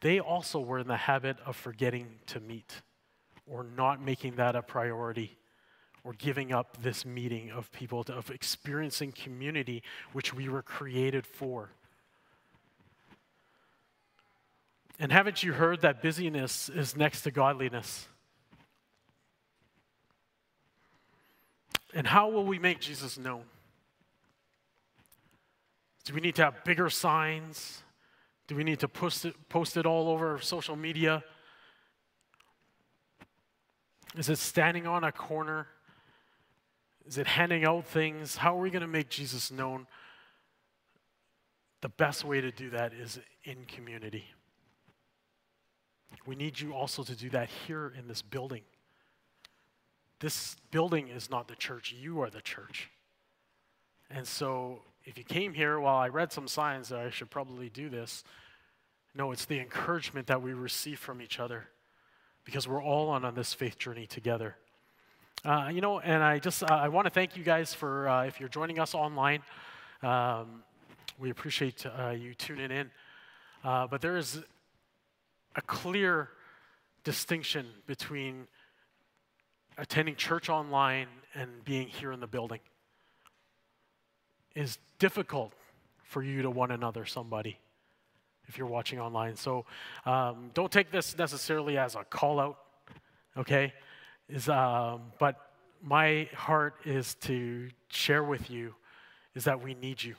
they 0.00 0.18
also 0.18 0.58
were 0.58 0.78
in 0.78 0.86
the 0.86 0.96
habit 0.96 1.36
of 1.44 1.54
forgetting 1.54 2.06
to 2.26 2.40
meet 2.40 2.80
or 3.46 3.66
not 3.76 4.02
making 4.02 4.36
that 4.36 4.56
a 4.56 4.62
priority 4.62 5.36
or 6.02 6.14
giving 6.14 6.50
up 6.50 6.78
this 6.82 7.04
meeting 7.04 7.50
of 7.50 7.70
people, 7.72 8.02
to, 8.04 8.14
of 8.14 8.30
experiencing 8.30 9.12
community 9.12 9.82
which 10.12 10.32
we 10.32 10.48
were 10.48 10.62
created 10.62 11.26
for. 11.26 11.72
And 14.98 15.12
haven't 15.12 15.42
you 15.42 15.52
heard 15.52 15.82
that 15.82 16.00
busyness 16.00 16.70
is 16.70 16.96
next 16.96 17.22
to 17.22 17.30
godliness? 17.30 18.08
And 21.94 22.06
how 22.06 22.28
will 22.28 22.44
we 22.44 22.58
make 22.58 22.80
Jesus 22.80 23.18
known? 23.18 23.44
Do 26.04 26.14
we 26.14 26.20
need 26.20 26.36
to 26.36 26.44
have 26.44 26.64
bigger 26.64 26.88
signs? 26.88 27.82
Do 28.46 28.54
we 28.54 28.64
need 28.64 28.80
to 28.80 28.88
post 28.88 29.24
it, 29.24 29.34
post 29.48 29.76
it 29.76 29.86
all 29.86 30.08
over 30.08 30.40
social 30.40 30.76
media? 30.76 31.22
Is 34.16 34.28
it 34.28 34.38
standing 34.38 34.86
on 34.86 35.04
a 35.04 35.12
corner? 35.12 35.68
Is 37.06 37.18
it 37.18 37.26
handing 37.26 37.64
out 37.64 37.86
things? 37.86 38.36
How 38.36 38.56
are 38.56 38.60
we 38.60 38.70
going 38.70 38.82
to 38.82 38.88
make 38.88 39.08
Jesus 39.08 39.50
known? 39.50 39.86
The 41.80 41.88
best 41.88 42.24
way 42.24 42.40
to 42.40 42.50
do 42.50 42.70
that 42.70 42.92
is 42.92 43.18
in 43.44 43.64
community. 43.66 44.24
We 46.26 46.34
need 46.34 46.60
you 46.60 46.74
also 46.74 47.02
to 47.04 47.14
do 47.14 47.30
that 47.30 47.48
here 47.66 47.92
in 47.96 48.08
this 48.08 48.20
building. 48.20 48.62
This 50.20 50.56
building 50.70 51.08
is 51.08 51.30
not 51.30 51.48
the 51.48 51.56
church, 51.56 51.94
you 51.98 52.20
are 52.20 52.30
the 52.30 52.42
church. 52.42 52.90
And 54.10 54.26
so 54.26 54.80
if 55.04 55.16
you 55.16 55.24
came 55.24 55.54
here, 55.54 55.80
while 55.80 55.96
I 55.96 56.08
read 56.08 56.32
some 56.32 56.46
signs 56.46 56.90
that 56.90 56.98
I 56.98 57.10
should 57.10 57.30
probably 57.30 57.68
do 57.68 57.88
this, 57.88 58.22
no, 59.14 59.32
it's 59.32 59.44
the 59.44 59.58
encouragement 59.58 60.26
that 60.28 60.40
we 60.42 60.52
receive 60.52 60.98
from 60.98 61.20
each 61.20 61.40
other 61.40 61.68
because 62.44 62.68
we're 62.68 62.82
all 62.82 63.08
on, 63.08 63.24
on 63.24 63.34
this 63.34 63.54
faith 63.54 63.78
journey 63.78 64.06
together. 64.06 64.56
Uh, 65.44 65.70
you 65.72 65.80
know, 65.80 66.00
and 66.00 66.22
I 66.22 66.38
just 66.38 66.62
uh, 66.62 66.66
I 66.70 66.88
want 66.88 67.06
to 67.06 67.10
thank 67.10 67.36
you 67.36 67.42
guys 67.42 67.72
for 67.72 68.08
uh, 68.08 68.24
if 68.24 68.38
you're 68.38 68.48
joining 68.48 68.78
us 68.78 68.94
online. 68.94 69.40
Um, 70.02 70.62
we 71.18 71.30
appreciate 71.30 71.84
uh, 71.86 72.10
you 72.10 72.34
tuning 72.34 72.70
in. 72.70 72.90
Uh, 73.64 73.86
but 73.86 74.00
there 74.00 74.16
is 74.16 74.42
a 75.56 75.62
clear 75.62 76.30
distinction 77.04 77.66
between 77.86 78.46
attending 79.80 80.14
church 80.14 80.48
online 80.48 81.08
and 81.34 81.64
being 81.64 81.88
here 81.88 82.12
in 82.12 82.20
the 82.20 82.26
building 82.26 82.60
is 84.54 84.78
difficult 84.98 85.52
for 86.02 86.22
you 86.22 86.42
to 86.42 86.50
one 86.50 86.70
another 86.70 87.06
somebody 87.06 87.58
if 88.46 88.58
you're 88.58 88.66
watching 88.66 89.00
online. 89.00 89.36
So 89.36 89.64
um, 90.04 90.50
don't 90.54 90.70
take 90.70 90.90
this 90.90 91.16
necessarily 91.16 91.78
as 91.78 91.94
a 91.94 92.04
call 92.04 92.40
out, 92.40 92.58
okay? 93.36 93.72
Is, 94.28 94.48
um, 94.48 95.12
but 95.18 95.36
my 95.82 96.28
heart 96.34 96.74
is 96.84 97.14
to 97.22 97.70
share 97.88 98.22
with 98.22 98.50
you 98.50 98.74
is 99.34 99.44
that 99.44 99.62
we 99.62 99.74
need 99.74 100.02
you. 100.02 100.16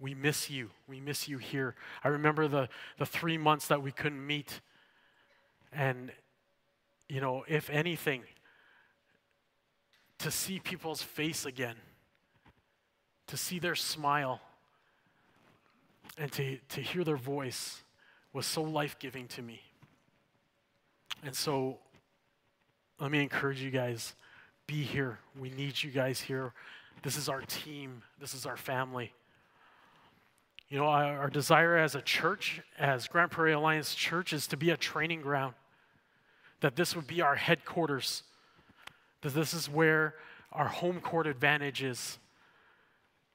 We 0.00 0.14
miss 0.14 0.50
you. 0.50 0.70
We 0.88 1.00
miss 1.00 1.28
you 1.28 1.38
here. 1.38 1.76
I 2.02 2.08
remember 2.08 2.48
the, 2.48 2.68
the 2.98 3.06
three 3.06 3.38
months 3.38 3.68
that 3.68 3.82
we 3.82 3.92
couldn't 3.92 4.26
meet. 4.26 4.60
And, 5.70 6.10
you 7.08 7.20
know, 7.20 7.44
if 7.46 7.70
anything, 7.70 8.22
to 10.22 10.30
see 10.30 10.60
people's 10.60 11.02
face 11.02 11.44
again, 11.44 11.74
to 13.26 13.36
see 13.36 13.58
their 13.58 13.74
smile, 13.74 14.40
and 16.16 16.30
to, 16.32 16.58
to 16.68 16.80
hear 16.80 17.02
their 17.02 17.16
voice 17.16 17.82
was 18.32 18.46
so 18.46 18.62
life 18.62 18.98
giving 19.00 19.26
to 19.28 19.42
me. 19.42 19.60
And 21.24 21.34
so, 21.34 21.78
let 23.00 23.10
me 23.10 23.20
encourage 23.20 23.60
you 23.60 23.70
guys 23.70 24.14
be 24.68 24.82
here. 24.82 25.18
We 25.38 25.50
need 25.50 25.82
you 25.82 25.90
guys 25.90 26.20
here. 26.20 26.52
This 27.02 27.16
is 27.16 27.28
our 27.28 27.40
team, 27.40 28.02
this 28.20 28.32
is 28.32 28.46
our 28.46 28.56
family. 28.56 29.12
You 30.68 30.78
know, 30.78 30.86
our, 30.86 31.18
our 31.18 31.30
desire 31.30 31.76
as 31.76 31.96
a 31.96 32.00
church, 32.00 32.62
as 32.78 33.08
Grande 33.08 33.30
Prairie 33.30 33.52
Alliance 33.52 33.94
Church, 33.94 34.32
is 34.32 34.46
to 34.46 34.56
be 34.56 34.70
a 34.70 34.76
training 34.76 35.20
ground, 35.20 35.54
that 36.60 36.76
this 36.76 36.94
would 36.94 37.08
be 37.08 37.20
our 37.20 37.34
headquarters, 37.34 38.22
that 39.22 39.34
this 39.34 39.54
is 39.54 39.68
where 39.68 40.14
our 40.52 40.68
home 40.68 41.00
court 41.00 41.26
advantage 41.26 41.82
is. 41.82 42.18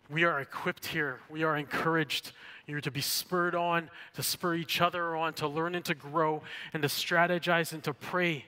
We 0.09 0.23
are 0.23 0.39
equipped 0.39 0.85
here. 0.85 1.19
We 1.29 1.43
are 1.43 1.57
encouraged. 1.57 2.31
You're 2.65 2.81
to 2.81 2.91
be 2.91 3.01
spurred 3.01 3.55
on, 3.55 3.89
to 4.13 4.23
spur 4.23 4.55
each 4.55 4.79
other 4.79 5.15
on, 5.15 5.33
to 5.33 5.47
learn 5.47 5.75
and 5.75 5.83
to 5.85 5.95
grow, 5.95 6.43
and 6.73 6.83
to 6.83 6.87
strategize 6.87 7.73
and 7.73 7.83
to 7.83 7.93
pray, 7.93 8.45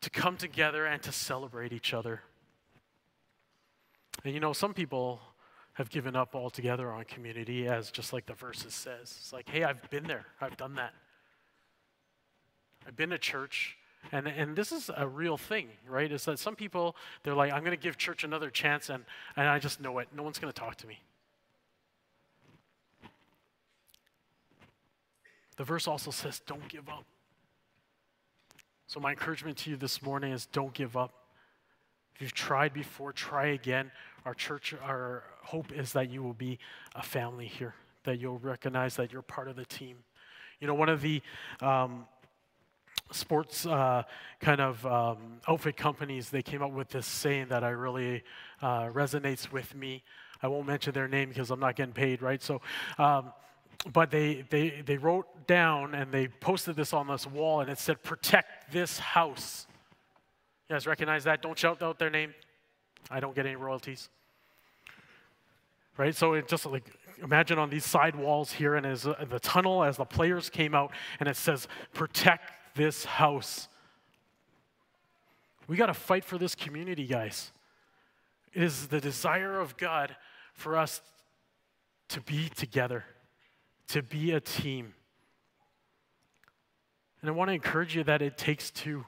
to 0.00 0.10
come 0.10 0.36
together 0.36 0.84
and 0.86 1.02
to 1.02 1.12
celebrate 1.12 1.72
each 1.72 1.94
other. 1.94 2.22
And 4.24 4.34
you 4.34 4.40
know, 4.40 4.52
some 4.52 4.74
people 4.74 5.20
have 5.74 5.88
given 5.88 6.14
up 6.14 6.34
altogether 6.34 6.90
on 6.92 7.04
community, 7.04 7.66
as 7.66 7.90
just 7.90 8.12
like 8.12 8.26
the 8.26 8.34
verses 8.34 8.74
says. 8.74 9.14
It's 9.18 9.32
like, 9.32 9.48
hey, 9.48 9.64
I've 9.64 9.88
been 9.90 10.04
there, 10.04 10.26
I've 10.40 10.56
done 10.56 10.74
that. 10.74 10.92
I've 12.86 12.96
been 12.96 13.10
to 13.10 13.18
church, 13.18 13.76
and, 14.10 14.26
and 14.26 14.56
this 14.56 14.72
is 14.72 14.90
a 14.96 15.06
real 15.06 15.36
thing, 15.36 15.68
right? 15.88 16.10
Is 16.10 16.24
that 16.24 16.38
some 16.38 16.56
people, 16.56 16.96
they're 17.22 17.34
like, 17.34 17.52
I'm 17.52 17.60
going 17.60 17.76
to 17.76 17.82
give 17.82 17.96
church 17.96 18.24
another 18.24 18.50
chance, 18.50 18.90
and, 18.90 19.04
and 19.36 19.48
I 19.48 19.58
just 19.58 19.80
know 19.80 19.98
it. 19.98 20.08
No 20.14 20.22
one's 20.22 20.38
going 20.38 20.52
to 20.52 20.58
talk 20.58 20.76
to 20.76 20.86
me. 20.86 20.98
The 25.56 25.64
verse 25.64 25.86
also 25.86 26.10
says, 26.10 26.40
don't 26.46 26.66
give 26.68 26.88
up. 26.88 27.04
So, 28.86 29.00
my 29.00 29.10
encouragement 29.10 29.56
to 29.58 29.70
you 29.70 29.76
this 29.76 30.02
morning 30.02 30.32
is 30.32 30.46
don't 30.46 30.74
give 30.74 30.96
up. 30.96 31.12
If 32.14 32.20
you've 32.20 32.34
tried 32.34 32.74
before, 32.74 33.12
try 33.12 33.46
again. 33.46 33.90
Our 34.26 34.34
church, 34.34 34.74
our 34.82 35.24
hope 35.42 35.72
is 35.72 35.92
that 35.92 36.10
you 36.10 36.22
will 36.22 36.34
be 36.34 36.58
a 36.94 37.02
family 37.02 37.46
here, 37.46 37.74
that 38.04 38.18
you'll 38.18 38.38
recognize 38.38 38.96
that 38.96 39.12
you're 39.12 39.22
part 39.22 39.48
of 39.48 39.56
the 39.56 39.64
team. 39.64 39.96
You 40.60 40.66
know, 40.66 40.74
one 40.74 40.88
of 40.88 41.00
the 41.00 41.22
um, 41.60 42.06
sports 43.14 43.66
uh, 43.66 44.02
kind 44.40 44.60
of 44.60 44.84
um, 44.86 45.40
outfit 45.48 45.76
companies, 45.76 46.30
they 46.30 46.42
came 46.42 46.62
up 46.62 46.72
with 46.72 46.88
this 46.88 47.06
saying 47.06 47.48
that 47.48 47.64
I 47.64 47.70
really 47.70 48.22
uh, 48.60 48.86
resonates 48.86 49.50
with 49.52 49.74
me. 49.74 50.02
I 50.42 50.48
won't 50.48 50.66
mention 50.66 50.92
their 50.92 51.08
name 51.08 51.28
because 51.28 51.50
I'm 51.50 51.60
not 51.60 51.76
getting 51.76 51.94
paid, 51.94 52.20
right? 52.20 52.42
So, 52.42 52.60
um, 52.98 53.32
but 53.92 54.10
they, 54.10 54.44
they, 54.50 54.82
they 54.84 54.96
wrote 54.96 55.46
down 55.46 55.94
and 55.94 56.12
they 56.12 56.28
posted 56.28 56.76
this 56.76 56.92
on 56.92 57.06
this 57.08 57.26
wall 57.26 57.60
and 57.60 57.70
it 57.70 57.78
said, 57.78 58.02
Protect 58.02 58.72
this 58.72 58.98
house. 58.98 59.66
You 60.68 60.74
guys 60.74 60.86
recognize 60.86 61.24
that? 61.24 61.42
Don't 61.42 61.58
shout 61.58 61.82
out 61.82 61.98
their 61.98 62.10
name. 62.10 62.34
I 63.10 63.20
don't 63.20 63.34
get 63.34 63.46
any 63.46 63.56
royalties. 63.56 64.08
Right? 65.96 66.14
So 66.14 66.34
it 66.34 66.48
just 66.48 66.64
like 66.66 66.90
imagine 67.22 67.58
on 67.58 67.70
these 67.70 67.84
side 67.84 68.16
walls 68.16 68.52
here 68.52 68.74
and 68.74 68.86
as 68.86 69.06
uh, 69.06 69.24
the 69.28 69.38
tunnel 69.38 69.84
as 69.84 69.96
the 69.96 70.04
players 70.04 70.50
came 70.50 70.74
out 70.74 70.92
and 71.20 71.28
it 71.28 71.36
says, 71.36 71.68
Protect 71.92 72.52
this 72.74 73.04
house. 73.04 73.68
We 75.66 75.76
got 75.76 75.86
to 75.86 75.94
fight 75.94 76.24
for 76.24 76.38
this 76.38 76.54
community, 76.54 77.06
guys. 77.06 77.52
It 78.52 78.62
is 78.62 78.88
the 78.88 79.00
desire 79.00 79.58
of 79.58 79.76
God 79.76 80.14
for 80.52 80.76
us 80.76 81.00
to 82.08 82.20
be 82.20 82.48
together, 82.48 83.04
to 83.88 84.02
be 84.02 84.32
a 84.32 84.40
team. 84.40 84.94
And 87.20 87.30
I 87.30 87.32
want 87.32 87.48
to 87.48 87.54
encourage 87.54 87.96
you 87.96 88.04
that 88.04 88.20
it 88.20 88.36
takes 88.36 88.70
two. 88.70 89.04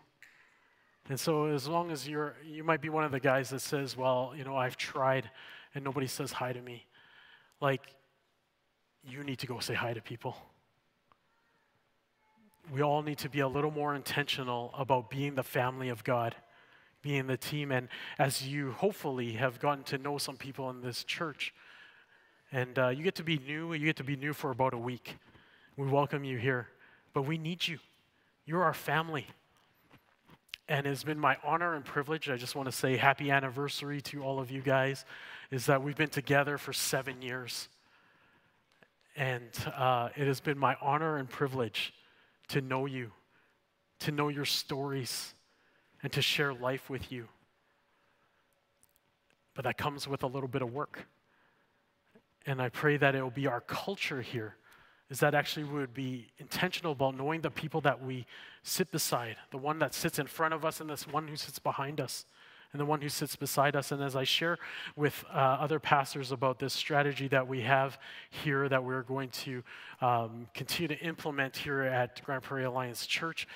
And 1.09 1.21
so, 1.21 1.47
as 1.47 1.68
long 1.68 1.90
as 1.90 2.09
you're, 2.09 2.35
you 2.47 2.64
might 2.64 2.80
be 2.80 2.88
one 2.88 3.04
of 3.04 3.12
the 3.12 3.21
guys 3.21 3.50
that 3.50 3.61
says, 3.61 3.97
Well, 3.97 4.33
you 4.37 4.44
know, 4.44 4.56
I've 4.56 4.76
tried 4.76 5.28
and 5.75 5.85
nobody 5.85 6.06
says 6.06 6.33
hi 6.33 6.52
to 6.52 6.62
me. 6.62 6.87
Like, 7.61 7.83
you 9.06 9.23
need 9.23 9.38
to 9.40 9.47
go 9.47 9.59
say 9.59 9.75
hi 9.75 9.92
to 9.92 10.00
people 10.00 10.37
we 12.73 12.83
all 12.83 13.02
need 13.02 13.18
to 13.18 13.28
be 13.28 13.40
a 13.40 13.49
little 13.49 13.71
more 13.71 13.94
intentional 13.94 14.73
about 14.76 15.11
being 15.11 15.35
the 15.35 15.42
family 15.42 15.88
of 15.88 16.04
God, 16.04 16.35
being 17.02 17.26
the 17.26 17.37
team. 17.37 17.71
And 17.71 17.88
as 18.18 18.47
you 18.47 18.73
hopefully 18.73 19.33
have 19.33 19.61
gotten 19.61 19.85
to 19.85 19.99
know 19.99 20.18
some 20.18 20.37
people 20.37 20.71
in 20.71 20.80
this 20.80 21.04
church, 21.04 21.54
and 22.52 22.78
uh, 22.78 22.88
you 22.88 23.02
get 23.02 23.16
to 23.16 23.25
be 23.25 23.38
new, 23.38 23.73
you 23.73 23.85
get 23.85 23.97
to 23.97 24.04
be 24.04 24.16
new 24.16 24.33
for 24.33 24.50
about 24.50 24.75
a 24.75 24.78
week. 24.78 25.16
We 25.76 25.87
welcome 25.87 26.25
you 26.25 26.38
here, 26.38 26.68
but 27.12 27.23
we 27.23 27.37
need 27.37 27.66
you. 27.66 27.78
You're 28.47 28.62
our 28.62 28.75
family. 28.75 29.26
And 30.66 30.87
it's 30.87 31.04
been 31.04 31.18
my 31.18 31.37
honor 31.44 31.75
and 31.75 31.85
privilege. 31.85 32.30
I 32.30 32.37
just 32.37 32.54
want 32.54 32.66
to 32.66 32.73
say 32.73 32.97
happy 32.97 33.30
anniversary 33.30 34.00
to 34.02 34.23
all 34.23 34.40
of 34.40 34.50
you 34.50 34.62
guys. 34.62 35.04
Is 35.50 35.66
that 35.66 35.83
we've 35.83 35.97
been 35.97 36.09
together 36.09 36.56
for 36.56 36.73
seven 36.73 37.21
years. 37.21 37.68
And 39.14 39.50
uh, 39.76 40.09
it 40.16 40.26
has 40.26 40.40
been 40.40 40.59
my 40.59 40.76
honor 40.80 41.18
and 41.18 41.28
privilege 41.28 41.92
to 42.48 42.60
know 42.60 42.86
you, 42.86 43.10
to 44.00 44.12
know 44.12 44.28
your 44.28 44.44
stories, 44.44 45.34
and 46.02 46.12
to 46.12 46.22
share 46.22 46.52
life 46.52 46.90
with 46.90 47.10
you. 47.10 47.28
But 49.54 49.64
that 49.64 49.78
comes 49.78 50.06
with 50.06 50.22
a 50.22 50.26
little 50.26 50.48
bit 50.48 50.62
of 50.62 50.72
work. 50.72 51.06
And 52.46 52.60
I 52.60 52.68
pray 52.68 52.96
that 52.96 53.14
it 53.14 53.22
will 53.22 53.30
be 53.30 53.46
our 53.46 53.60
culture 53.60 54.20
here, 54.20 54.56
is 55.08 55.20
that 55.20 55.34
actually 55.34 55.64
we 55.64 55.78
would 55.78 55.94
be 55.94 56.26
intentional 56.38 56.92
about 56.92 57.16
knowing 57.16 57.40
the 57.40 57.50
people 57.50 57.80
that 57.82 58.02
we 58.02 58.26
sit 58.62 58.90
beside, 58.90 59.36
the 59.50 59.58
one 59.58 59.78
that 59.78 59.94
sits 59.94 60.18
in 60.18 60.26
front 60.26 60.52
of 60.52 60.64
us 60.64 60.80
and 60.80 60.90
this 60.90 61.06
one 61.08 61.28
who 61.28 61.36
sits 61.36 61.58
behind 61.58 62.00
us 62.00 62.26
and 62.74 62.80
the 62.80 62.84
one 62.84 63.00
who 63.00 63.08
sits 63.08 63.36
beside 63.36 63.76
us. 63.76 63.92
And 63.92 64.02
as 64.02 64.16
I 64.16 64.24
share 64.24 64.58
with 64.96 65.24
uh, 65.32 65.36
other 65.36 65.78
pastors 65.78 66.32
about 66.32 66.58
this 66.58 66.74
strategy 66.74 67.28
that 67.28 67.46
we 67.46 67.60
have 67.60 67.98
here 68.30 68.68
that 68.68 68.82
we're 68.82 69.04
going 69.04 69.28
to 69.30 69.62
um, 70.00 70.48
continue 70.54 70.88
to 70.88 70.98
implement 70.98 71.56
here 71.56 71.82
at 71.82 72.20
Grande 72.24 72.42
Prairie 72.42 72.64
Alliance 72.64 73.06
Church, 73.06 73.46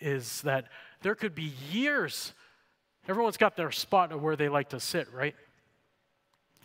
is 0.00 0.42
that 0.42 0.68
there 1.02 1.16
could 1.16 1.34
be 1.34 1.52
years. 1.72 2.32
Everyone's 3.08 3.36
got 3.36 3.56
their 3.56 3.72
spot 3.72 4.12
of 4.12 4.22
where 4.22 4.36
they 4.36 4.48
like 4.48 4.68
to 4.68 4.78
sit, 4.78 5.12
right? 5.12 5.34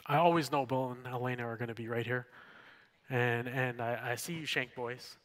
I 0.05 0.17
always 0.17 0.51
know 0.51 0.67
Bill 0.67 0.91
and 0.91 1.11
Elena 1.11 1.47
are 1.47 1.57
going 1.57 1.69
to 1.69 1.73
be 1.73 1.87
right 1.87 2.05
here. 2.05 2.27
And, 3.09 3.47
and 3.47 3.81
I, 3.81 4.11
I 4.11 4.15
see 4.15 4.33
you, 4.33 4.45
Shank 4.45 4.75
boys. 4.75 5.17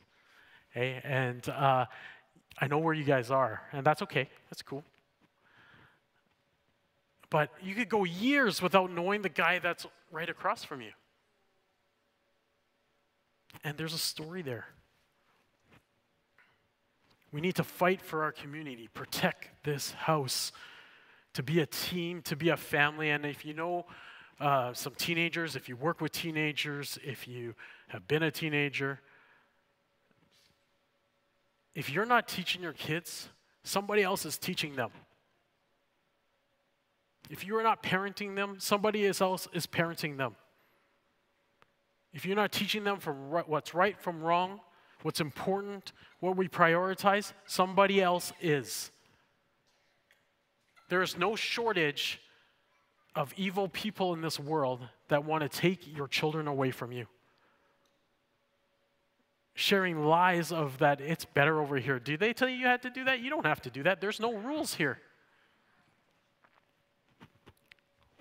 Hey, 0.70 1.02
and 1.04 1.46
uh, 1.50 1.84
I 2.58 2.66
know 2.66 2.78
where 2.78 2.94
you 2.94 3.04
guys 3.04 3.30
are, 3.30 3.60
and 3.72 3.84
that's 3.84 4.00
okay. 4.00 4.30
That's 4.48 4.62
cool. 4.62 4.84
But 7.30 7.50
you 7.62 7.74
could 7.74 7.88
go 7.88 8.04
years 8.04 8.62
without 8.62 8.90
knowing 8.90 9.22
the 9.22 9.28
guy 9.28 9.58
that's 9.58 9.86
right 10.10 10.28
across 10.28 10.64
from 10.64 10.80
you. 10.80 10.92
And 13.64 13.76
there's 13.76 13.94
a 13.94 13.98
story 13.98 14.42
there. 14.42 14.66
We 17.30 17.40
need 17.40 17.56
to 17.56 17.64
fight 17.64 18.00
for 18.00 18.22
our 18.22 18.32
community, 18.32 18.88
protect 18.94 19.64
this 19.64 19.92
house, 19.92 20.52
to 21.34 21.42
be 21.42 21.60
a 21.60 21.66
team, 21.66 22.22
to 22.22 22.36
be 22.36 22.48
a 22.48 22.56
family. 22.56 23.10
And 23.10 23.26
if 23.26 23.44
you 23.44 23.52
know 23.52 23.84
uh, 24.40 24.72
some 24.72 24.94
teenagers, 24.94 25.54
if 25.54 25.68
you 25.68 25.76
work 25.76 26.00
with 26.00 26.12
teenagers, 26.12 26.98
if 27.04 27.28
you 27.28 27.54
have 27.88 28.08
been 28.08 28.22
a 28.22 28.30
teenager, 28.30 29.00
if 31.74 31.90
you're 31.90 32.06
not 32.06 32.28
teaching 32.28 32.62
your 32.62 32.72
kids, 32.72 33.28
somebody 33.62 34.02
else 34.02 34.24
is 34.24 34.38
teaching 34.38 34.74
them. 34.76 34.90
If 37.30 37.46
you 37.46 37.56
are 37.56 37.62
not 37.62 37.82
parenting 37.82 38.34
them, 38.34 38.56
somebody 38.58 39.06
else 39.06 39.48
is 39.52 39.66
parenting 39.66 40.16
them. 40.16 40.36
If 42.12 42.24
you're 42.24 42.36
not 42.36 42.52
teaching 42.52 42.84
them 42.84 42.98
from 42.98 43.16
what's 43.46 43.74
right 43.74 44.00
from 44.00 44.22
wrong, 44.22 44.60
what's 45.02 45.20
important, 45.20 45.92
what 46.20 46.36
we 46.36 46.48
prioritize, 46.48 47.32
somebody 47.46 48.00
else 48.00 48.32
is. 48.40 48.90
There 50.88 51.02
is 51.02 51.18
no 51.18 51.36
shortage 51.36 52.20
of 53.14 53.34
evil 53.36 53.68
people 53.68 54.14
in 54.14 54.22
this 54.22 54.40
world 54.40 54.80
that 55.08 55.24
want 55.24 55.42
to 55.42 55.48
take 55.48 55.96
your 55.96 56.08
children 56.08 56.46
away 56.46 56.70
from 56.70 56.92
you. 56.92 57.06
Sharing 59.54 60.04
lies 60.04 60.52
of 60.52 60.78
that 60.78 61.00
it's 61.00 61.24
better 61.24 61.60
over 61.60 61.76
here. 61.76 61.98
Do 61.98 62.16
they 62.16 62.32
tell 62.32 62.48
you 62.48 62.56
you 62.56 62.66
had 62.66 62.82
to 62.82 62.90
do 62.90 63.04
that? 63.04 63.20
You 63.20 63.28
don't 63.28 63.44
have 63.44 63.60
to 63.62 63.70
do 63.70 63.82
that. 63.82 64.00
There's 64.00 64.20
no 64.20 64.34
rules 64.34 64.74
here. 64.74 64.98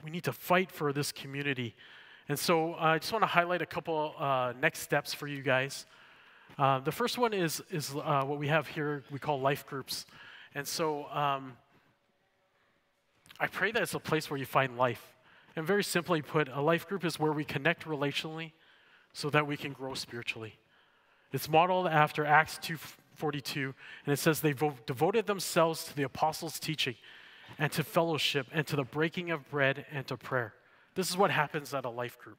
We 0.08 0.12
need 0.12 0.24
to 0.24 0.32
fight 0.32 0.72
for 0.72 0.94
this 0.94 1.12
community. 1.12 1.76
And 2.30 2.40
so 2.40 2.76
uh, 2.76 2.78
I 2.78 2.98
just 2.98 3.12
want 3.12 3.24
to 3.24 3.28
highlight 3.28 3.62
a 3.62 3.66
couple 3.66 4.16
uh, 4.18 4.54
next 4.62 4.80
steps 4.80 5.14
for 5.14 5.28
you 5.28 5.42
guys. 5.42 5.86
Uh, 6.58 6.80
the 6.80 6.94
first 6.94 7.18
one 7.18 7.34
is, 7.34 7.62
is 7.70 7.94
uh, 7.94 8.24
what 8.24 8.40
we 8.40 8.48
have 8.48 8.68
here, 8.68 9.04
we 9.12 9.20
call 9.20 9.42
life 9.42 9.68
groups. 9.68 10.06
And 10.56 10.66
so 10.66 11.10
um, 11.10 11.58
I 13.38 13.48
pray 13.48 13.74
that 13.74 13.84
it's 13.84 13.96
a 13.96 14.00
place 14.00 14.30
where 14.30 14.40
you 14.40 14.46
find 14.46 14.78
life. 14.78 15.18
And 15.58 15.68
very 15.68 15.84
simply 15.84 16.22
put, 16.22 16.48
a 16.48 16.62
life 16.62 16.88
group 16.88 17.04
is 17.04 17.20
where 17.20 17.34
we 17.34 17.44
connect 17.44 17.84
relationally 17.84 18.54
so 19.12 19.30
that 19.32 19.46
we 19.46 19.58
can 19.58 19.74
grow 19.74 19.94
spiritually. 19.94 20.54
It's 21.34 21.50
modeled 21.50 21.88
after 21.88 22.26
Acts 22.26 22.60
2:42, 22.60 23.74
and 24.06 24.14
it 24.14 24.20
says 24.20 24.40
they 24.40 24.54
devoted 24.86 25.28
themselves 25.28 25.84
to 25.84 25.96
the 25.98 26.04
apostles' 26.04 26.62
teaching 26.62 26.96
and 27.60 27.72
to 27.72 27.84
fellowship 27.84 28.48
and 28.52 28.66
to 28.68 28.76
the 28.76 28.84
breaking 28.84 29.32
of 29.32 29.50
bread 29.50 29.86
and 29.92 30.06
to 30.08 30.18
prayer. 30.18 30.54
This 30.96 31.10
is 31.10 31.18
what 31.18 31.32
happens 31.32 31.74
at 31.74 31.86
a 31.86 31.90
life 31.90 32.18
group. 32.18 32.38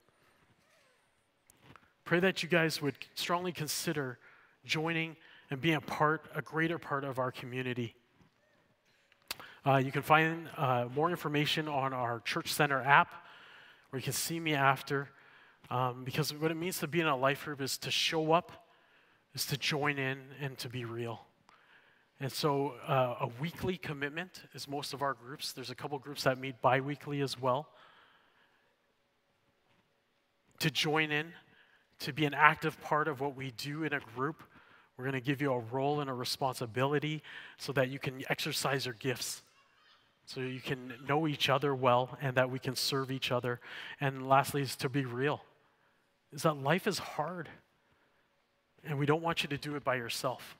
Pray 2.05 2.21
that 2.21 2.43
you 2.43 2.49
guys 2.49 2.81
would 2.81 2.95
strongly 3.15 3.53
consider 3.53 4.19
joining 4.65 5.17
and 5.51 5.61
being 5.61 5.77
a 5.77 5.81
part, 5.81 6.27
a 6.35 6.43
greater 6.43 6.79
part 6.79 7.05
of 7.05 7.19
our 7.19 7.31
community. 7.31 7.95
Uh, 9.67 9.77
you 9.77 9.93
can 9.93 10.03
find 10.03 10.49
uh, 10.57 10.87
more 10.95 11.11
information 11.11 11.69
on 11.69 11.93
our 11.93 12.21
Church 12.21 12.53
Center 12.53 12.81
app, 12.81 13.13
where 13.91 13.99
you 13.99 14.05
can 14.05 14.13
see 14.13 14.41
me 14.41 14.55
after. 14.55 15.11
Um, 15.71 16.05
because 16.05 16.33
what 16.33 16.51
it 16.51 16.57
means 16.57 16.79
to 16.79 16.89
be 16.89 17.01
in 17.01 17.07
a 17.07 17.17
life 17.17 17.45
group 17.45 17.61
is 17.61 17.77
to 17.79 17.91
show 17.91 18.33
up, 18.33 18.67
is 19.35 19.45
to 19.47 19.57
join 19.59 19.99
in, 19.99 20.19
and 20.41 20.57
to 20.59 20.69
be 20.69 20.85
real. 20.85 21.28
And 22.21 22.33
so, 22.33 22.75
uh, 22.87 23.17
a 23.21 23.29
weekly 23.41 23.77
commitment 23.77 24.43
is 24.53 24.67
most 24.67 24.93
of 24.93 25.03
our 25.03 25.15
groups. 25.15 25.53
There's 25.53 25.71
a 25.71 25.75
couple 25.75 25.99
groups 25.99 26.25
that 26.25 26.39
meet 26.39 26.61
bi 26.61 26.81
weekly 26.81 27.21
as 27.21 27.41
well. 27.41 27.69
To 30.61 30.71
join 30.71 31.13
in, 31.13 31.33
to 32.01 32.13
be 32.13 32.25
an 32.25 32.35
active 32.35 32.81
part 32.83 33.07
of 33.07 33.21
what 33.21 33.37
we 33.37 33.53
do 33.53 33.85
in 33.85 33.93
a 33.93 34.01
group, 34.01 34.43
we're 34.97 35.05
going 35.05 35.15
to 35.15 35.21
give 35.21 35.41
you 35.41 35.53
a 35.53 35.61
role 35.61 36.01
and 36.01 36.11
a 36.11 36.13
responsibility 36.13 37.23
so 37.57 37.73
that 37.73 37.89
you 37.89 38.01
can 38.01 38.25
exercise 38.29 38.87
your 38.87 38.95
gifts 38.95 39.43
so 40.29 40.41
you 40.43 40.61
can 40.61 40.93
know 41.09 41.27
each 41.27 41.49
other 41.49 41.75
well 41.75 42.19
and 42.21 42.37
that 42.37 42.51
we 42.51 42.59
can 42.59 42.77
serve 42.77 43.11
each 43.11 43.33
other. 43.33 43.61
And 43.99 44.29
lastly, 44.29 44.61
is 44.61 44.77
to 44.77 44.91
be 44.91 45.07
real, 45.07 45.41
is 46.35 46.43
that 46.43 46.59
life 46.59 46.87
is 46.87 46.99
hard 46.99 47.49
and 48.85 48.99
we 48.99 49.07
don't 49.07 49.23
want 49.23 49.43
you 49.43 49.49
to 49.49 49.57
do 49.57 49.75
it 49.75 49.85
by 49.85 49.95
yourself. 49.97 50.58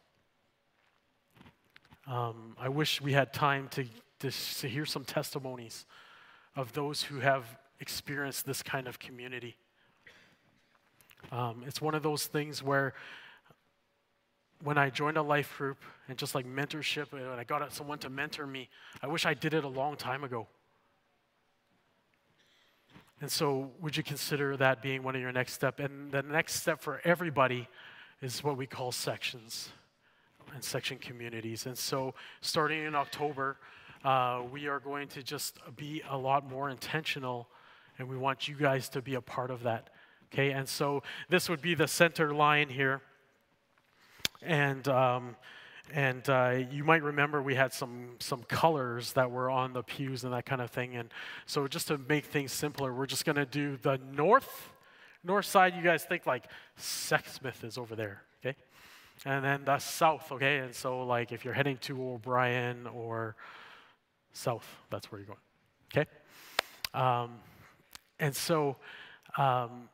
Um, 2.09 2.57
I 2.59 2.71
wish 2.71 3.03
we 3.03 3.13
had 3.13 3.35
time 3.35 3.69
to, 3.73 3.85
to, 4.21 4.31
to 4.31 4.69
hear 4.69 4.87
some 4.87 5.05
testimonies 5.05 5.85
of 6.57 6.73
those 6.73 7.03
who 7.03 7.21
have 7.21 7.45
experienced 7.81 8.47
this 8.47 8.63
kind 8.63 8.89
of 8.89 8.99
community. 8.99 9.57
Um, 11.31 11.65
it's 11.67 11.83
one 11.83 11.95
of 11.95 12.03
those 12.03 12.27
things 12.27 12.63
where 12.63 12.95
when 14.65 14.79
I 14.79 14.89
joined 14.89 15.19
a 15.19 15.23
life 15.23 15.55
group 15.59 15.83
and 16.09 16.17
just 16.17 16.35
like 16.35 16.47
mentorship, 16.47 17.13
and 17.13 17.39
I 17.39 17.45
got 17.45 17.71
someone 17.75 17.99
to 17.99 18.09
mentor 18.09 18.47
me, 18.47 18.71
I 19.03 19.07
wish 19.07 19.27
I 19.27 19.35
did 19.35 19.53
it 19.53 19.65
a 19.65 19.69
long 19.69 19.95
time 19.95 20.25
ago. 20.25 20.47
And 23.21 23.31
so, 23.31 23.73
would 23.81 23.97
you 23.97 24.03
consider 24.03 24.57
that 24.57 24.81
being 24.81 25.03
one 25.03 25.15
of 25.15 25.21
your 25.21 25.33
next 25.33 25.53
step? 25.53 25.79
And 25.79 26.11
the 26.11 26.23
next 26.23 26.55
step 26.55 26.81
for 26.81 27.03
everybody 27.05 27.69
is 28.23 28.43
what 28.43 28.57
we 28.57 28.67
call 28.67 28.93
sections 28.93 29.71
and 30.55 30.63
section 30.63 30.99
communities. 30.99 31.67
And 31.67 31.77
so, 31.77 32.15
starting 32.41 32.85
in 32.85 32.95
October, 32.95 33.57
uh, 34.05 34.43
we 34.53 34.69
are 34.69 34.81
going 34.81 35.09
to 35.09 35.23
just 35.23 35.59
be 35.77 36.03
a 36.09 36.17
lot 36.17 36.49
more 36.49 36.71
intentional, 36.71 37.49
and 37.99 38.09
we 38.09 38.17
want 38.17 38.49
you 38.49 38.55
guys 38.55 38.89
to 38.91 39.03
be 39.03 39.15
a 39.15 39.21
part 39.21 39.51
of 39.51 39.63
that. 39.65 39.91
Okay, 40.33 40.51
and 40.51 40.69
so 40.69 41.03
this 41.29 41.49
would 41.49 41.63
be 41.63 41.75
the 41.75 41.89
center 41.89 42.35
line 42.35 42.69
here. 42.69 43.01
And, 44.43 44.87
um, 44.89 45.37
and 45.93 46.29
uh, 46.29 46.59
you 46.71 46.85
might 46.85 47.03
remember 47.03 47.43
we 47.43 47.55
had 47.55 47.73
some, 47.73 48.17
some 48.21 48.43
colors 48.43 49.15
that 49.15 49.31
were 49.31 49.51
on 49.51 49.73
the 49.73 49.83
pews 49.83 50.25
and 50.25 50.33
that 50.33 50.47
kind 50.47 50.61
of 50.61 50.71
thing. 50.71 50.97
And 50.97 51.09
so 51.47 51.67
just 51.67 51.89
to 51.89 51.99
make 51.99 52.27
things 52.27 52.53
simpler, 52.53 52.93
we're 52.93 53.07
just 53.07 53.25
going 53.25 53.37
to 53.37 53.47
do 53.47 53.79
the 53.79 53.99
north, 54.13 54.71
north 55.25 55.47
side. 55.47 55.75
You 55.75 55.83
guys 55.83 56.05
think 56.05 56.27
like 56.27 56.45
Sexsmith 56.79 57.65
is 57.65 57.79
over 57.79 57.97
there? 57.97 58.23
And 59.25 59.45
then 59.45 59.63
that's 59.65 59.85
south, 59.85 60.31
okay? 60.33 60.59
And 60.59 60.75
so 60.75 61.03
like 61.03 61.33
if 61.33 61.45
you're 61.45 61.55
heading 61.55 61.77
to 61.79 62.03
O'Brien 62.03 62.87
or 62.87 63.37
south, 64.33 64.67
that's 64.91 65.11
where 65.11 65.21
you're 65.21 65.27
going, 65.27 65.39
okay? 65.93 66.11
Um, 66.95 67.39
and 68.21 68.35
so 68.35 68.77
um, 69.37 69.89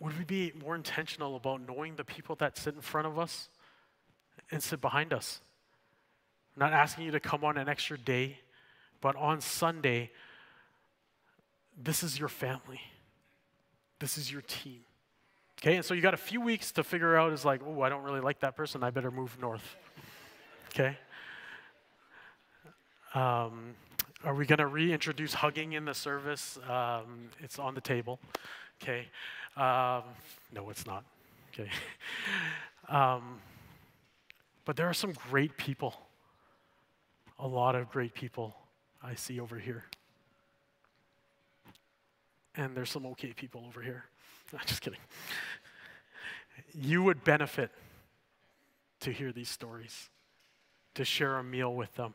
would 0.00 0.16
we 0.18 0.24
be 0.24 0.52
more 0.62 0.74
intentional 0.74 1.36
about 1.36 1.66
knowing 1.66 1.96
the 1.96 2.04
people 2.04 2.36
that 2.36 2.56
sit 2.56 2.74
in 2.74 2.80
front 2.80 3.06
of 3.06 3.18
us 3.18 3.48
and 4.50 4.62
sit 4.62 4.80
behind 4.80 5.12
us? 5.12 5.40
I'm 6.56 6.60
not 6.60 6.72
asking 6.72 7.06
you 7.06 7.10
to 7.12 7.20
come 7.20 7.44
on 7.44 7.58
an 7.58 7.68
extra 7.68 7.98
day, 7.98 8.38
but 9.00 9.16
on 9.16 9.40
Sunday, 9.40 10.10
this 11.76 12.02
is 12.02 12.18
your 12.18 12.28
family. 12.28 12.80
This 13.98 14.16
is 14.18 14.30
your 14.30 14.42
team. 14.42 14.80
Okay, 15.60 15.76
and 15.76 15.84
so 15.84 15.94
you 15.94 16.02
got 16.02 16.14
a 16.14 16.18
few 16.18 16.40
weeks 16.40 16.70
to 16.72 16.84
figure 16.84 17.16
out 17.16 17.32
is 17.32 17.44
like, 17.44 17.62
oh, 17.66 17.80
I 17.80 17.88
don't 17.88 18.02
really 18.02 18.20
like 18.20 18.40
that 18.40 18.56
person. 18.56 18.82
I 18.82 18.90
better 18.90 19.10
move 19.10 19.38
north. 19.40 19.76
Okay? 20.68 20.98
Um, 23.14 23.74
are 24.24 24.34
we 24.34 24.44
going 24.44 24.58
to 24.58 24.66
reintroduce 24.66 25.32
hugging 25.32 25.72
in 25.72 25.86
the 25.86 25.94
service? 25.94 26.58
Um, 26.68 27.30
it's 27.40 27.58
on 27.58 27.74
the 27.74 27.80
table. 27.80 28.18
Okay. 28.82 29.06
Um, 29.56 30.02
no, 30.52 30.68
it's 30.70 30.86
not. 30.86 31.04
Okay. 31.52 31.70
Um, 32.88 33.40
but 34.64 34.76
there 34.76 34.88
are 34.88 34.94
some 34.94 35.12
great 35.28 35.56
people. 35.56 35.92
A 37.40 37.48
lot 37.48 37.74
of 37.74 37.90
great 37.90 38.14
people 38.14 38.54
I 39.02 39.16
see 39.16 39.40
over 39.40 39.58
here. 39.58 39.86
And 42.54 42.76
there's 42.76 42.90
some 42.90 43.04
okay 43.06 43.32
people 43.32 43.64
over 43.66 43.82
here. 43.82 44.04
I'm 44.52 44.60
just 44.66 44.80
kidding. 44.80 45.00
You 46.74 47.02
would 47.02 47.24
benefit 47.24 47.70
to 49.00 49.12
hear 49.12 49.32
these 49.32 49.48
stories, 49.48 50.10
to 50.94 51.04
share 51.04 51.36
a 51.36 51.44
meal 51.44 51.74
with 51.74 51.94
them. 51.94 52.14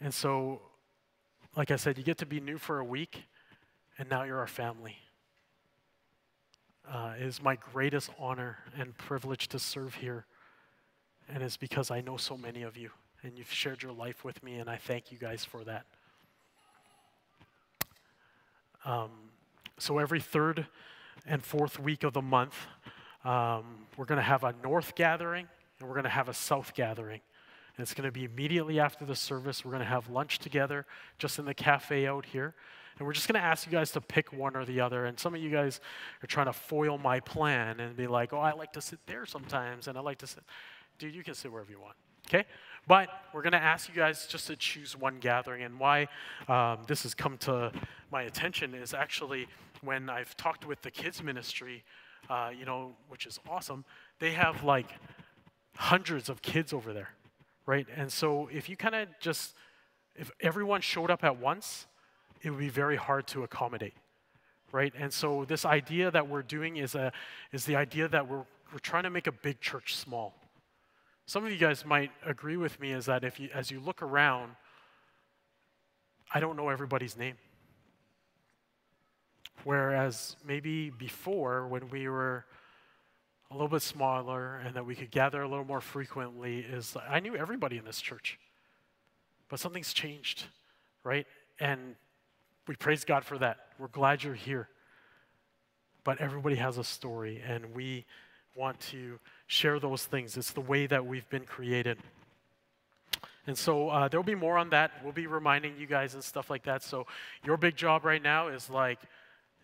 And 0.00 0.12
so, 0.12 0.60
like 1.56 1.70
I 1.70 1.76
said, 1.76 1.98
you 1.98 2.04
get 2.04 2.18
to 2.18 2.26
be 2.26 2.40
new 2.40 2.58
for 2.58 2.78
a 2.78 2.84
week, 2.84 3.24
and 3.98 4.08
now 4.08 4.22
you're 4.22 4.38
our 4.38 4.46
family 4.46 4.96
uh, 6.90 7.12
is 7.18 7.42
my 7.42 7.56
greatest 7.56 8.10
honor 8.18 8.58
and 8.76 8.96
privilege 8.96 9.48
to 9.48 9.58
serve 9.58 9.94
here. 9.96 10.26
And 11.28 11.42
it's 11.42 11.56
because 11.56 11.90
I 11.90 12.00
know 12.00 12.16
so 12.16 12.36
many 12.36 12.62
of 12.62 12.76
you 12.76 12.90
and 13.22 13.38
you've 13.38 13.52
shared 13.52 13.82
your 13.82 13.92
life 13.92 14.24
with 14.24 14.42
me, 14.42 14.56
and 14.56 14.68
I 14.68 14.76
thank 14.76 15.12
you 15.12 15.18
guys 15.18 15.44
for 15.44 15.62
that. 15.64 15.86
Um, 18.84 19.10
so 19.82 19.98
every 19.98 20.20
third 20.20 20.66
and 21.26 21.42
fourth 21.42 21.80
week 21.80 22.04
of 22.04 22.12
the 22.12 22.22
month, 22.22 22.54
um, 23.24 23.86
we're 23.96 24.04
going 24.04 24.18
to 24.18 24.22
have 24.22 24.44
a 24.44 24.54
north 24.62 24.94
gathering 24.94 25.48
and 25.80 25.88
we're 25.88 25.94
going 25.94 26.04
to 26.04 26.10
have 26.10 26.28
a 26.28 26.34
south 26.34 26.72
gathering. 26.74 27.20
And 27.76 27.82
it's 27.82 27.92
going 27.92 28.06
to 28.06 28.12
be 28.12 28.24
immediately 28.24 28.78
after 28.78 29.04
the 29.04 29.16
service. 29.16 29.64
We're 29.64 29.72
going 29.72 29.82
to 29.82 29.88
have 29.88 30.08
lunch 30.08 30.38
together 30.38 30.86
just 31.18 31.40
in 31.40 31.46
the 31.46 31.54
cafe 31.54 32.06
out 32.06 32.26
here. 32.26 32.54
And 32.96 33.06
we're 33.06 33.12
just 33.12 33.26
going 33.26 33.40
to 33.40 33.44
ask 33.44 33.66
you 33.66 33.72
guys 33.72 33.90
to 33.92 34.00
pick 34.00 34.32
one 34.32 34.54
or 34.54 34.64
the 34.64 34.80
other. 34.80 35.06
And 35.06 35.18
some 35.18 35.34
of 35.34 35.40
you 35.40 35.50
guys 35.50 35.80
are 36.22 36.28
trying 36.28 36.46
to 36.46 36.52
foil 36.52 36.96
my 36.96 37.18
plan 37.18 37.80
and 37.80 37.96
be 37.96 38.06
like, 38.06 38.32
oh, 38.32 38.38
I 38.38 38.52
like 38.52 38.72
to 38.74 38.80
sit 38.80 39.00
there 39.06 39.26
sometimes, 39.26 39.88
and 39.88 39.98
I 39.98 40.00
like 40.00 40.18
to 40.18 40.28
sit. 40.28 40.44
Dude, 40.98 41.12
you 41.12 41.24
can 41.24 41.34
sit 41.34 41.50
wherever 41.50 41.70
you 41.72 41.80
want, 41.80 41.96
okay? 42.28 42.44
But 42.86 43.08
we're 43.32 43.42
going 43.42 43.52
to 43.52 43.62
ask 43.62 43.88
you 43.88 43.94
guys 43.94 44.26
just 44.26 44.46
to 44.46 44.54
choose 44.54 44.96
one 44.96 45.18
gathering. 45.18 45.62
And 45.62 45.80
why 45.80 46.06
um, 46.48 46.80
this 46.86 47.02
has 47.02 47.14
come 47.14 47.38
to 47.38 47.72
my 48.12 48.22
attention 48.22 48.74
is 48.74 48.92
actually 48.94 49.48
when 49.82 50.08
I've 50.08 50.36
talked 50.36 50.66
with 50.66 50.82
the 50.82 50.90
kids' 50.90 51.22
ministry, 51.22 51.84
uh, 52.30 52.50
you 52.56 52.64
know, 52.64 52.92
which 53.08 53.26
is 53.26 53.40
awesome, 53.48 53.84
they 54.20 54.32
have 54.32 54.62
like 54.64 54.86
hundreds 55.76 56.28
of 56.28 56.42
kids 56.42 56.72
over 56.72 56.92
there, 56.92 57.10
right? 57.66 57.86
And 57.96 58.12
so 58.12 58.48
if 58.52 58.68
you 58.68 58.76
kind 58.76 58.94
of 58.94 59.08
just, 59.20 59.54
if 60.14 60.30
everyone 60.40 60.80
showed 60.80 61.10
up 61.10 61.24
at 61.24 61.38
once, 61.38 61.86
it 62.42 62.50
would 62.50 62.58
be 62.58 62.68
very 62.68 62.96
hard 62.96 63.26
to 63.28 63.42
accommodate, 63.42 63.94
right? 64.70 64.92
And 64.96 65.12
so 65.12 65.44
this 65.44 65.64
idea 65.64 66.10
that 66.10 66.28
we're 66.28 66.42
doing 66.42 66.76
is, 66.76 66.94
a, 66.94 67.12
is 67.52 67.64
the 67.64 67.76
idea 67.76 68.08
that 68.08 68.28
we're, 68.28 68.44
we're 68.72 68.78
trying 68.82 69.04
to 69.04 69.10
make 69.10 69.26
a 69.26 69.32
big 69.32 69.60
church 69.60 69.96
small. 69.96 70.34
Some 71.26 71.44
of 71.44 71.52
you 71.52 71.58
guys 71.58 71.84
might 71.84 72.10
agree 72.26 72.56
with 72.56 72.78
me 72.80 72.92
is 72.92 73.06
that 73.06 73.24
if 73.24 73.38
you, 73.38 73.48
as 73.54 73.70
you 73.70 73.80
look 73.80 74.02
around, 74.02 74.52
I 76.34 76.40
don't 76.40 76.56
know 76.56 76.68
everybody's 76.68 77.16
name. 77.16 77.36
Whereas 79.64 80.36
maybe 80.44 80.90
before, 80.90 81.66
when 81.68 81.88
we 81.88 82.08
were 82.08 82.44
a 83.50 83.54
little 83.54 83.68
bit 83.68 83.82
smaller 83.82 84.56
and 84.64 84.74
that 84.74 84.86
we 84.86 84.94
could 84.94 85.10
gather 85.10 85.42
a 85.42 85.48
little 85.48 85.64
more 85.64 85.80
frequently, 85.80 86.60
is 86.60 86.96
I 87.08 87.20
knew 87.20 87.36
everybody 87.36 87.76
in 87.76 87.84
this 87.84 88.00
church. 88.00 88.38
But 89.48 89.60
something's 89.60 89.92
changed, 89.92 90.44
right? 91.04 91.26
And 91.60 91.94
we 92.66 92.76
praise 92.76 93.04
God 93.04 93.24
for 93.24 93.38
that. 93.38 93.58
We're 93.78 93.88
glad 93.88 94.22
you're 94.24 94.34
here. 94.34 94.68
But 96.04 96.20
everybody 96.20 96.56
has 96.56 96.78
a 96.78 96.84
story, 96.84 97.42
and 97.46 97.74
we 97.74 98.04
want 98.56 98.80
to 98.80 99.18
share 99.46 99.78
those 99.78 100.04
things. 100.04 100.36
It's 100.36 100.52
the 100.52 100.60
way 100.60 100.86
that 100.86 101.06
we've 101.06 101.28
been 101.30 101.44
created. 101.44 101.98
And 103.46 103.56
so 103.56 103.88
uh, 103.88 104.08
there'll 104.08 104.24
be 104.24 104.34
more 104.34 104.56
on 104.56 104.70
that. 104.70 104.92
We'll 105.02 105.12
be 105.12 105.26
reminding 105.26 105.76
you 105.78 105.86
guys 105.86 106.14
and 106.14 106.22
stuff 106.22 106.48
like 106.48 106.64
that. 106.64 106.82
So 106.82 107.06
your 107.44 107.56
big 107.56 107.76
job 107.76 108.04
right 108.04 108.22
now 108.22 108.48
is 108.48 108.70
like, 108.70 108.98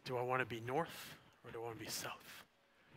do 0.08 0.16
I 0.16 0.22
want 0.22 0.40
to 0.40 0.46
be 0.46 0.62
north 0.66 1.14
or 1.44 1.50
do 1.52 1.60
I 1.60 1.64
want 1.64 1.78
to 1.78 1.84
be 1.84 1.90
south? 1.90 2.42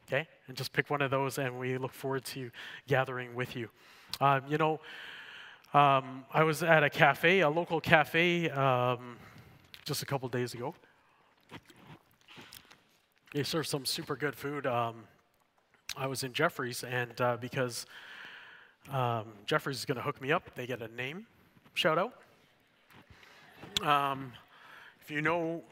Okay? 0.07 0.27
And 0.47 0.55
just 0.55 0.71
pick 0.71 0.89
one 0.89 1.01
of 1.01 1.11
those, 1.11 1.37
and 1.37 1.59
we 1.59 1.77
look 1.77 1.93
forward 1.93 2.23
to 2.25 2.49
gathering 2.87 3.35
with 3.35 3.55
you. 3.55 3.69
Um, 4.21 4.41
you 4.47 4.57
know, 4.57 4.79
um, 5.73 6.25
I 6.33 6.43
was 6.43 6.63
at 6.63 6.83
a 6.83 6.89
cafe, 6.89 7.41
a 7.41 7.49
local 7.49 7.81
cafe, 7.81 8.49
um, 8.49 9.17
just 9.85 10.01
a 10.01 10.05
couple 10.05 10.27
days 10.29 10.53
ago. 10.53 10.73
They 13.33 13.43
served 13.43 13.67
some 13.67 13.85
super 13.85 14.15
good 14.15 14.35
food. 14.35 14.65
Um, 14.65 15.03
I 15.97 16.07
was 16.07 16.23
in 16.23 16.31
Jeffrey's, 16.31 16.83
and 16.83 17.19
uh, 17.19 17.37
because 17.39 17.85
um, 18.89 19.25
Jeffrey's 19.45 19.79
is 19.79 19.85
going 19.85 19.97
to 19.97 20.03
hook 20.03 20.21
me 20.21 20.31
up, 20.31 20.55
they 20.55 20.65
get 20.65 20.81
a 20.81 20.87
name 20.95 21.25
shout 21.73 21.97
out. 21.97 22.13
Um, 23.85 24.33
if 25.01 25.09
you 25.09 25.21
know 25.21 25.63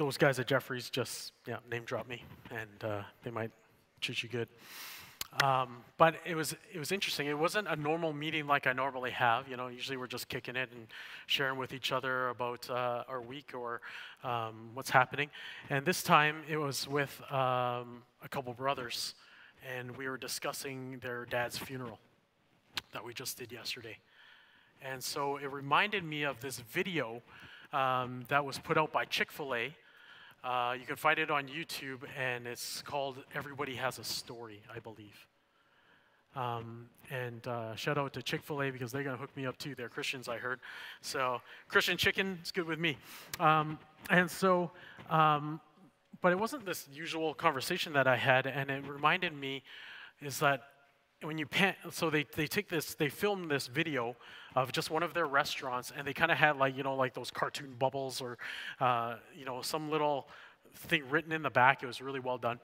those 0.00 0.16
guys 0.16 0.38
at 0.38 0.46
Jeffrey's, 0.46 0.88
just 0.88 1.32
yeah, 1.46 1.58
name 1.70 1.82
drop 1.84 2.08
me, 2.08 2.24
and 2.50 2.90
uh, 2.90 3.02
they 3.22 3.30
might 3.30 3.50
treat 4.00 4.22
you 4.22 4.30
good. 4.30 4.48
Um, 5.44 5.84
but 5.98 6.14
it 6.24 6.34
was 6.34 6.56
it 6.72 6.78
was 6.78 6.90
interesting. 6.90 7.26
It 7.26 7.38
wasn't 7.38 7.68
a 7.68 7.76
normal 7.76 8.14
meeting 8.14 8.46
like 8.46 8.66
I 8.66 8.72
normally 8.72 9.10
have. 9.10 9.46
You 9.46 9.58
know, 9.58 9.68
usually 9.68 9.98
we're 9.98 10.06
just 10.06 10.30
kicking 10.30 10.56
it 10.56 10.70
and 10.72 10.86
sharing 11.26 11.58
with 11.58 11.74
each 11.74 11.92
other 11.92 12.30
about 12.30 12.68
uh, 12.70 13.04
our 13.08 13.20
week 13.20 13.52
or 13.52 13.82
um, 14.24 14.70
what's 14.72 14.88
happening. 14.88 15.28
And 15.68 15.84
this 15.84 16.02
time 16.02 16.44
it 16.48 16.56
was 16.56 16.88
with 16.88 17.20
um, 17.30 18.02
a 18.24 18.28
couple 18.30 18.54
brothers, 18.54 19.14
and 19.76 19.94
we 19.98 20.08
were 20.08 20.16
discussing 20.16 20.98
their 21.02 21.26
dad's 21.26 21.58
funeral 21.58 21.98
that 22.94 23.04
we 23.04 23.12
just 23.12 23.36
did 23.36 23.52
yesterday. 23.52 23.98
And 24.80 25.04
so 25.04 25.36
it 25.36 25.52
reminded 25.52 26.04
me 26.04 26.22
of 26.22 26.40
this 26.40 26.58
video 26.58 27.20
um, 27.74 28.22
that 28.28 28.42
was 28.42 28.58
put 28.58 28.78
out 28.78 28.94
by 28.94 29.04
Chick 29.04 29.30
Fil 29.30 29.54
A 29.54 29.74
uh, 30.42 30.74
you 30.78 30.86
can 30.86 30.96
find 30.96 31.18
it 31.18 31.30
on 31.30 31.48
YouTube, 31.48 32.00
and 32.18 32.46
it's 32.46 32.82
called 32.82 33.18
Everybody 33.34 33.74
Has 33.74 33.98
a 33.98 34.04
Story, 34.04 34.62
I 34.74 34.78
believe. 34.78 35.26
Um, 36.34 36.88
and 37.10 37.46
uh, 37.46 37.74
shout 37.74 37.98
out 37.98 38.12
to 38.14 38.22
Chick 38.22 38.42
fil 38.42 38.62
A 38.62 38.70
because 38.70 38.92
they're 38.92 39.02
going 39.02 39.16
to 39.16 39.20
hook 39.20 39.36
me 39.36 39.46
up 39.46 39.58
too. 39.58 39.74
They're 39.74 39.88
Christians, 39.88 40.28
I 40.28 40.38
heard. 40.38 40.60
So, 41.02 41.40
Christian 41.68 41.96
chicken 41.96 42.38
is 42.42 42.52
good 42.52 42.66
with 42.66 42.78
me. 42.78 42.96
Um, 43.38 43.78
and 44.08 44.30
so, 44.30 44.70
um, 45.10 45.60
but 46.22 46.32
it 46.32 46.38
wasn't 46.38 46.64
this 46.64 46.88
usual 46.92 47.34
conversation 47.34 47.92
that 47.94 48.06
I 48.06 48.16
had, 48.16 48.46
and 48.46 48.70
it 48.70 48.86
reminded 48.86 49.34
me 49.34 49.62
is 50.22 50.38
that 50.38 50.62
when 51.22 51.36
you 51.36 51.46
pan, 51.46 51.74
so 51.90 52.08
they, 52.08 52.24
they 52.34 52.46
take 52.46 52.68
this, 52.68 52.94
they 52.94 53.08
film 53.08 53.48
this 53.48 53.66
video 53.66 54.16
of 54.54 54.72
just 54.72 54.90
one 54.90 55.02
of 55.02 55.14
their 55.14 55.26
restaurants, 55.26 55.92
and 55.96 56.06
they 56.06 56.12
kind 56.12 56.32
of 56.32 56.38
had 56.38 56.56
like, 56.56 56.76
you 56.76 56.82
know, 56.82 56.94
like 56.94 57.14
those 57.14 57.30
cartoon 57.30 57.74
bubbles 57.78 58.20
or, 58.20 58.38
uh, 58.80 59.16
you 59.36 59.44
know, 59.44 59.62
some 59.62 59.90
little 59.90 60.28
thing 60.74 61.02
written 61.08 61.32
in 61.32 61.42
the 61.42 61.50
back. 61.50 61.82
It 61.82 61.86
was 61.86 62.00
really 62.00 62.20
well 62.20 62.38
done. 62.38 62.58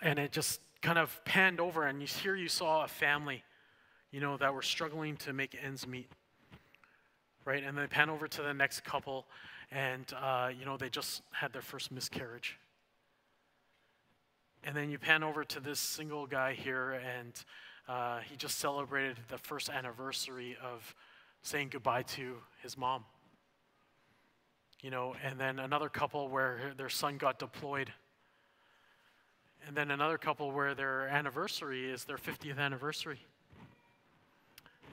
And 0.00 0.18
it 0.18 0.32
just 0.32 0.60
kind 0.80 0.98
of 0.98 1.20
panned 1.24 1.60
over, 1.60 1.86
and 1.86 2.00
you, 2.00 2.06
here 2.06 2.34
you 2.34 2.48
saw 2.48 2.84
a 2.84 2.88
family, 2.88 3.44
you 4.10 4.20
know, 4.20 4.36
that 4.36 4.52
were 4.52 4.62
struggling 4.62 5.16
to 5.18 5.32
make 5.32 5.56
ends 5.62 5.86
meet. 5.86 6.10
Right? 7.44 7.64
And 7.64 7.76
they 7.76 7.86
pan 7.86 8.10
over 8.10 8.28
to 8.28 8.42
the 8.42 8.54
next 8.54 8.84
couple, 8.84 9.26
and, 9.70 10.04
uh, 10.20 10.50
you 10.58 10.64
know, 10.64 10.76
they 10.76 10.88
just 10.88 11.22
had 11.32 11.52
their 11.52 11.62
first 11.62 11.90
miscarriage. 11.90 12.58
And 14.64 14.76
then 14.76 14.90
you 14.90 14.98
pan 14.98 15.24
over 15.24 15.42
to 15.44 15.60
this 15.60 15.80
single 15.80 16.26
guy 16.26 16.52
here, 16.52 16.92
and 16.92 17.32
uh, 17.88 18.20
he 18.20 18.36
just 18.36 18.58
celebrated 18.58 19.18
the 19.28 19.38
first 19.38 19.68
anniversary 19.68 20.56
of 20.62 20.94
saying 21.42 21.68
goodbye 21.70 22.02
to 22.02 22.36
his 22.62 22.78
mom. 22.78 23.04
You 24.80 24.90
know, 24.90 25.14
and 25.24 25.38
then 25.38 25.58
another 25.58 25.88
couple 25.88 26.28
where 26.28 26.72
their 26.76 26.88
son 26.88 27.16
got 27.16 27.38
deployed. 27.38 27.92
And 29.66 29.76
then 29.76 29.90
another 29.90 30.18
couple 30.18 30.50
where 30.50 30.74
their 30.74 31.06
anniversary 31.08 31.90
is 31.90 32.04
their 32.04 32.16
50th 32.16 32.58
anniversary. 32.58 33.20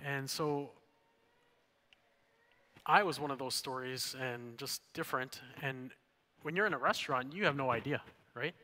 And 0.05 0.29
so 0.29 0.69
I 2.85 3.03
was 3.03 3.19
one 3.19 3.31
of 3.31 3.39
those 3.39 3.55
stories 3.55 4.15
and 4.19 4.57
just 4.57 4.81
different. 4.93 5.41
And 5.61 5.91
when 6.43 6.55
you're 6.55 6.65
in 6.65 6.73
a 6.73 6.77
restaurant, 6.77 7.33
you 7.33 7.45
have 7.45 7.55
no 7.55 7.71
idea, 7.71 8.01
right? 8.33 8.55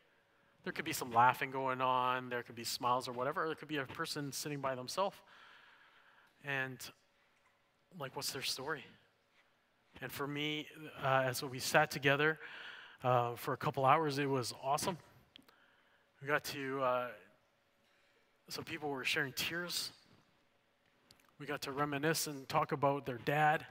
There 0.65 0.73
could 0.73 0.83
be 0.83 0.93
some 0.93 1.11
laughing 1.11 1.51
going 1.51 1.79
on, 1.79 2.29
there 2.29 2.41
could 2.41 2.55
be 2.55 2.63
smiles 2.63 3.07
or 3.07 3.11
whatever, 3.11 3.43
or 3.43 3.45
there 3.45 3.55
could 3.55 3.67
be 3.67 3.77
a 3.77 3.85
person 3.85 4.31
sitting 4.31 4.61
by 4.61 4.73
themselves. 4.73 5.15
And, 6.43 6.79
like, 7.99 8.15
what's 8.15 8.33
their 8.33 8.41
story? 8.41 8.83
And 10.01 10.11
for 10.11 10.25
me, 10.25 10.65
uh, 11.03 11.21
as 11.23 11.43
we 11.43 11.59
sat 11.59 11.91
together 11.91 12.39
uh, 13.03 13.35
for 13.35 13.53
a 13.53 13.57
couple 13.57 13.85
hours, 13.85 14.17
it 14.17 14.27
was 14.27 14.55
awesome. 14.63 14.97
We 16.19 16.27
got 16.27 16.43
to, 16.45 16.81
uh, 16.81 17.07
some 18.49 18.63
people 18.63 18.89
were 18.89 19.05
sharing 19.05 19.33
tears. 19.33 19.91
We 21.39 21.45
got 21.45 21.61
to 21.61 21.71
reminisce 21.71 22.25
and 22.25 22.49
talk 22.49 22.71
about 22.71 23.05
their 23.05 23.19
dad 23.23 23.63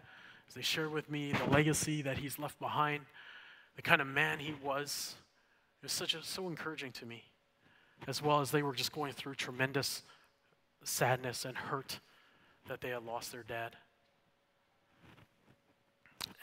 as 0.49 0.55
they 0.55 0.63
shared 0.63 0.93
with 0.93 1.11
me 1.11 1.33
the 1.33 1.51
legacy 1.51 2.03
that 2.03 2.19
he's 2.19 2.39
left 2.39 2.61
behind, 2.61 3.03
the 3.75 3.83
kind 3.83 4.01
of 4.01 4.07
man 4.07 4.39
he 4.39 4.55
was. 4.63 5.17
It 5.85 5.89
was 5.89 5.93
such 5.93 6.15
a, 6.15 6.23
so 6.23 6.49
encouraging 6.49 6.93
to 6.93 7.05
me, 7.05 7.25
as 8.09 8.23
well 8.23 8.41
as 8.41 8.51
they 8.51 8.63
were 8.63 8.73
just 8.73 8.91
going 8.91 9.13
through 9.13 9.35
tremendous 9.35 10.01
sadness 10.83 11.45
and 11.45 11.55
hurt 11.55 12.01
that 12.69 12.81
they 12.81 12.89
had 12.89 13.05
lost 13.05 13.33
their 13.33 13.43
dad. 13.43 13.77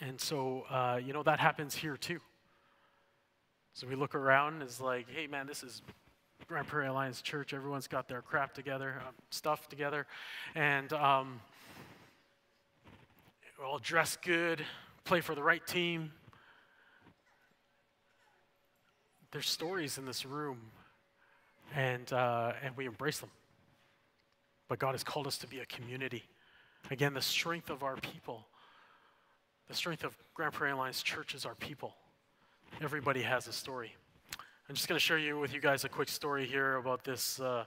And 0.00 0.20
so, 0.20 0.62
uh, 0.70 1.00
you 1.04 1.12
know, 1.12 1.24
that 1.24 1.40
happens 1.40 1.74
here 1.74 1.96
too. 1.96 2.20
So 3.74 3.88
we 3.88 3.96
look 3.96 4.14
around, 4.14 4.62
it's 4.62 4.80
like, 4.80 5.08
hey 5.10 5.26
man, 5.26 5.48
this 5.48 5.64
is 5.64 5.82
Grande 6.46 6.68
Prairie 6.68 6.86
Alliance 6.86 7.20
Church. 7.20 7.52
Everyone's 7.52 7.88
got 7.88 8.06
their 8.06 8.22
crap 8.22 8.54
together, 8.54 9.02
uh, 9.04 9.10
stuff 9.30 9.68
together, 9.68 10.06
and 10.54 10.92
um, 10.92 11.40
we're 13.58 13.66
all 13.66 13.80
dressed 13.80 14.22
good, 14.22 14.64
play 15.02 15.20
for 15.20 15.34
the 15.34 15.42
right 15.42 15.66
team, 15.66 16.12
There's 19.32 19.48
stories 19.48 19.96
in 19.96 20.04
this 20.04 20.26
room, 20.26 20.58
and, 21.74 22.12
uh, 22.12 22.52
and 22.62 22.76
we 22.76 22.84
embrace 22.84 23.18
them. 23.18 23.30
But 24.68 24.78
God 24.78 24.92
has 24.92 25.02
called 25.02 25.26
us 25.26 25.38
to 25.38 25.46
be 25.46 25.60
a 25.60 25.64
community. 25.64 26.22
Again, 26.90 27.14
the 27.14 27.22
strength 27.22 27.70
of 27.70 27.82
our 27.82 27.96
people, 27.96 28.46
the 29.68 29.74
strength 29.74 30.04
of 30.04 30.14
Grande 30.34 30.52
Prairie 30.52 30.72
Alliance 30.72 31.02
Church 31.02 31.34
is 31.34 31.46
our 31.46 31.54
people. 31.54 31.94
Everybody 32.82 33.22
has 33.22 33.46
a 33.46 33.54
story. 33.54 33.96
I'm 34.68 34.74
just 34.74 34.86
going 34.86 34.98
to 34.98 35.04
share 35.04 35.18
you 35.18 35.38
with 35.38 35.54
you 35.54 35.60
guys 35.60 35.84
a 35.84 35.88
quick 35.88 36.10
story 36.10 36.46
here 36.46 36.76
about 36.76 37.02
this, 37.02 37.40
uh, 37.40 37.64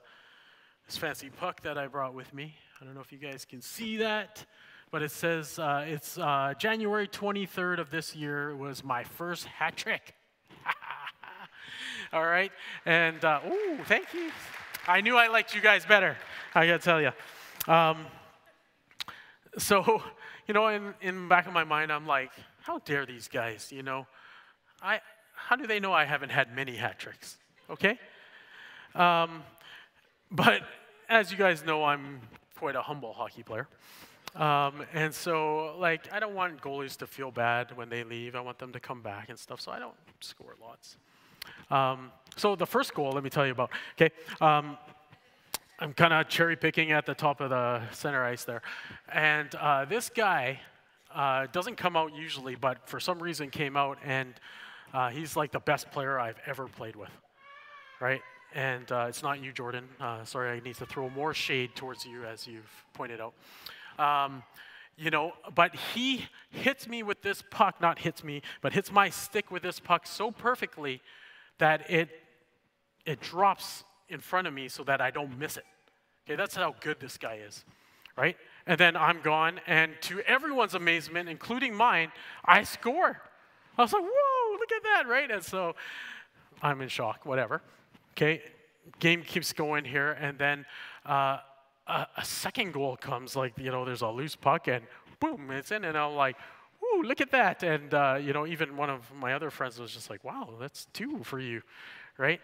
this 0.86 0.98
fancy 0.98 1.32
puck 1.32 1.62
that 1.64 1.80
I 1.80 1.88
brought 1.88 2.14
with 2.14 2.32
me. 2.32 2.56
I 2.80 2.86
don't 2.86 2.94
know 2.94 3.02
if 3.02 3.12
you 3.12 3.18
guys 3.18 3.44
can 3.44 3.62
see 3.62 3.98
that, 3.98 4.46
but 4.92 5.02
it 5.02 5.10
says 5.10 5.58
uh, 5.58 5.84
it's 5.88 6.20
uh, 6.20 6.54
January 6.60 7.08
23rd 7.08 7.80
of 7.80 7.90
this 7.90 8.16
year 8.16 8.56
was 8.56 8.84
my 8.84 9.04
first 9.04 9.46
hat 9.46 9.76
trick. 9.76 10.14
All 12.16 12.26
right? 12.26 12.54
And, 12.86 13.26
uh, 13.26 13.42
ooh, 13.46 13.78
thank 13.84 14.14
you. 14.14 14.32
I 14.88 15.02
knew 15.02 15.18
I 15.18 15.28
liked 15.28 15.54
you 15.54 15.60
guys 15.60 15.86
better, 15.86 16.16
I 16.56 16.66
gotta 16.66 16.80
tell 16.80 17.02
you. 17.02 17.12
Um, 17.68 18.06
so, 19.58 20.02
you 20.48 20.54
know, 20.54 20.68
in, 20.70 20.94
in 21.02 21.28
back 21.28 21.46
of 21.46 21.52
my 21.52 21.66
mind, 21.66 21.92
I'm 21.92 22.08
like, 22.08 22.32
how 22.62 22.80
dare 22.80 23.06
these 23.06 23.28
guys, 23.28 23.70
you 23.70 23.84
know? 23.84 24.08
I, 24.82 25.02
how 25.34 25.58
do 25.58 25.68
they 25.68 25.82
know 25.82 25.92
I 25.92 26.06
haven't 26.06 26.30
had 26.30 26.56
many 26.56 26.78
hat 26.78 27.00
tricks? 27.00 27.36
Okay? 27.70 28.00
Um, 28.96 29.44
but 30.32 30.62
as 31.10 31.34
you 31.34 31.38
guys 31.38 31.66
know, 31.66 31.84
I'm 31.84 32.22
quite 32.58 32.78
a 32.78 32.82
humble 32.82 33.12
hockey 33.12 33.44
player. 33.44 33.68
Um, 34.38 34.86
and 34.94 35.14
so, 35.14 35.76
like, 35.78 36.08
I 36.14 36.22
don't 36.22 36.34
want 36.34 36.62
goalies 36.62 36.96
to 37.00 37.08
feel 37.08 37.32
bad 37.32 37.76
when 37.76 37.90
they 37.90 38.06
leave. 38.06 38.38
I 38.38 38.40
want 38.40 38.58
them 38.58 38.72
to 38.72 38.80
come 38.80 39.02
back 39.02 39.28
and 39.28 39.38
stuff, 39.38 39.60
so 39.60 39.74
I 39.74 39.80
don't 39.80 39.96
score 40.22 40.56
lots. 40.62 40.96
Um, 41.72 42.12
so 42.36 42.56
the 42.56 42.66
first 42.66 42.94
goal, 42.94 43.12
let 43.12 43.24
me 43.24 43.30
tell 43.30 43.46
you 43.46 43.52
about. 43.52 43.72
Okay, 44.00 44.14
um, 44.42 44.78
I'm 45.80 45.94
kind 45.94 46.14
of 46.14 46.28
cherry 46.28 46.56
picking 46.56 46.92
at 46.92 47.06
the 47.06 47.14
top 47.14 47.42
of 47.42 47.50
the 47.50 47.82
center 47.92 48.24
ice 48.24 48.44
there, 48.44 48.62
and 49.12 49.54
uh, 49.56 49.86
this 49.86 50.10
guy 50.10 50.60
uh, 51.14 51.48
doesn't 51.52 51.76
come 51.78 51.96
out 51.96 52.14
usually, 52.16 52.56
but 52.56 52.88
for 52.88 53.00
some 53.00 53.22
reason 53.22 53.50
came 53.50 53.78
out, 53.78 53.98
and 54.04 54.34
uh, 54.94 55.10
he's 55.10 55.36
like 55.36 55.52
the 55.52 55.60
best 55.60 55.92
player 55.92 56.20
I've 56.20 56.40
ever 56.46 56.68
played 56.68 56.96
with, 56.96 57.12
right? 58.00 58.22
And 58.54 58.90
uh, 58.92 59.08
it's 59.10 59.24
not 59.24 59.42
you, 59.44 59.52
Jordan. 59.52 59.86
Uh, 60.00 60.24
sorry, 60.24 60.58
I 60.58 60.60
need 60.62 60.76
to 60.76 60.86
throw 60.86 61.10
more 61.10 61.34
shade 61.34 61.76
towards 61.76 62.06
you, 62.06 62.24
as 62.26 62.48
you've 62.48 62.86
pointed 62.94 63.20
out. 63.20 63.34
Um, 64.00 64.44
you 64.98 65.10
know, 65.10 65.34
but 65.54 65.76
he 65.76 66.26
hits 66.52 66.88
me 66.88 67.04
with 67.04 67.22
this 67.22 67.44
puck, 67.50 67.82
not 67.82 68.00
hits 68.00 68.24
me, 68.24 68.42
but 68.62 68.72
hits 68.72 68.92
my 68.92 69.10
stick 69.10 69.52
with 69.52 69.62
this 69.62 69.80
puck 69.80 70.08
so 70.08 70.32
perfectly 70.32 71.02
that 71.58 71.90
it, 71.90 72.10
it 73.06 73.22
drops 73.22 73.84
in 74.10 74.20
front 74.20 74.48
of 74.48 74.54
me 74.54 74.68
so 74.68 74.84
that 74.84 75.02
I 75.02 75.12
don't 75.12 75.38
miss 75.38 75.58
it. 75.58 75.66
Okay, 76.26 76.36
that's 76.36 76.56
how 76.56 76.76
good 76.80 77.00
this 77.00 77.18
guy 77.18 77.36
is, 77.46 77.66
right? 78.18 78.36
And 78.66 78.80
then 78.80 78.96
I'm 78.96 79.22
gone, 79.22 79.60
and 79.68 79.94
to 80.02 80.22
everyone's 80.22 80.74
amazement, 80.74 81.30
including 81.30 81.74
mine, 81.76 82.12
I 82.44 82.64
score. 82.64 83.22
I 83.78 83.82
was 83.82 83.94
like, 83.94 84.02
whoa, 84.04 84.58
look 84.58 84.72
at 84.72 84.84
that, 84.84 85.08
right? 85.08 85.30
And 85.30 85.44
so 85.44 85.76
I'm 86.62 86.82
in 86.82 86.90
shock, 86.90 87.26
whatever. 87.26 87.62
Okay, 88.14 88.42
game 89.00 89.22
keeps 89.22 89.54
going 89.54 89.86
here, 89.86 90.14
and 90.14 90.38
then 90.38 90.66
uh, 91.06 91.40
a, 91.88 92.08
a, 92.18 92.26
second 92.26 92.74
goal 92.74 92.96
comes. 92.96 93.36
Like 93.36 93.54
you 93.58 93.72
know, 93.72 93.86
there's 93.86 94.02
a 94.02 94.08
loose 94.08 94.36
puck, 94.36 94.68
and 94.68 94.84
boom, 95.20 95.52
it's 95.52 95.72
in, 95.72 95.84
and 95.84 95.98
I'm 95.98 96.16
like, 96.16 96.38
"Ooh, 96.96 97.04
look 97.04 97.22
at 97.22 97.32
that!" 97.32 97.64
And 97.64 97.94
uh, 97.94 98.18
you 98.22 98.34
know, 98.34 98.48
even 98.48 98.78
one 98.78 98.90
of 98.90 99.12
my 99.14 99.34
other 99.34 99.50
friends 99.50 99.80
was 99.80 99.92
just 99.92 100.10
like, 100.10 100.24
"Wow, 100.24 100.50
that's 100.60 100.86
two 100.94 101.24
for 101.24 101.40
you," 101.40 101.62
right? 102.18 102.42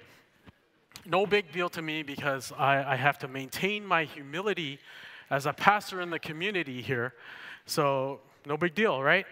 No 1.06 1.26
big 1.26 1.52
deal 1.52 1.70
to 1.70 1.82
me 1.82 2.04
because 2.04 2.52
I, 2.58 2.94
I 2.94 2.96
have 2.96 3.18
to 3.20 3.28
maintain 3.28 3.86
my 3.86 4.04
humility 4.04 4.80
as 5.30 5.46
a 5.46 5.54
pastor 5.54 6.02
in 6.02 6.10
the 6.10 6.20
community 6.20 6.82
here, 6.82 7.14
so 7.66 8.20
no 8.46 8.58
big 8.58 8.76
deal, 8.76 9.02
right? 9.02 9.26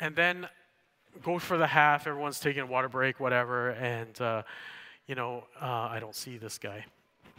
And 0.00 0.14
then 0.14 0.48
go 1.22 1.38
for 1.38 1.56
the 1.56 1.66
half. 1.66 2.06
Everyone's 2.06 2.40
taking 2.40 2.62
a 2.62 2.66
water 2.66 2.88
break, 2.88 3.20
whatever, 3.20 3.70
and 3.70 4.20
uh, 4.20 4.42
you 5.06 5.14
know, 5.14 5.44
uh, 5.60 5.88
I 5.90 5.98
don't 6.00 6.14
see 6.14 6.36
this 6.36 6.58
guy. 6.58 6.84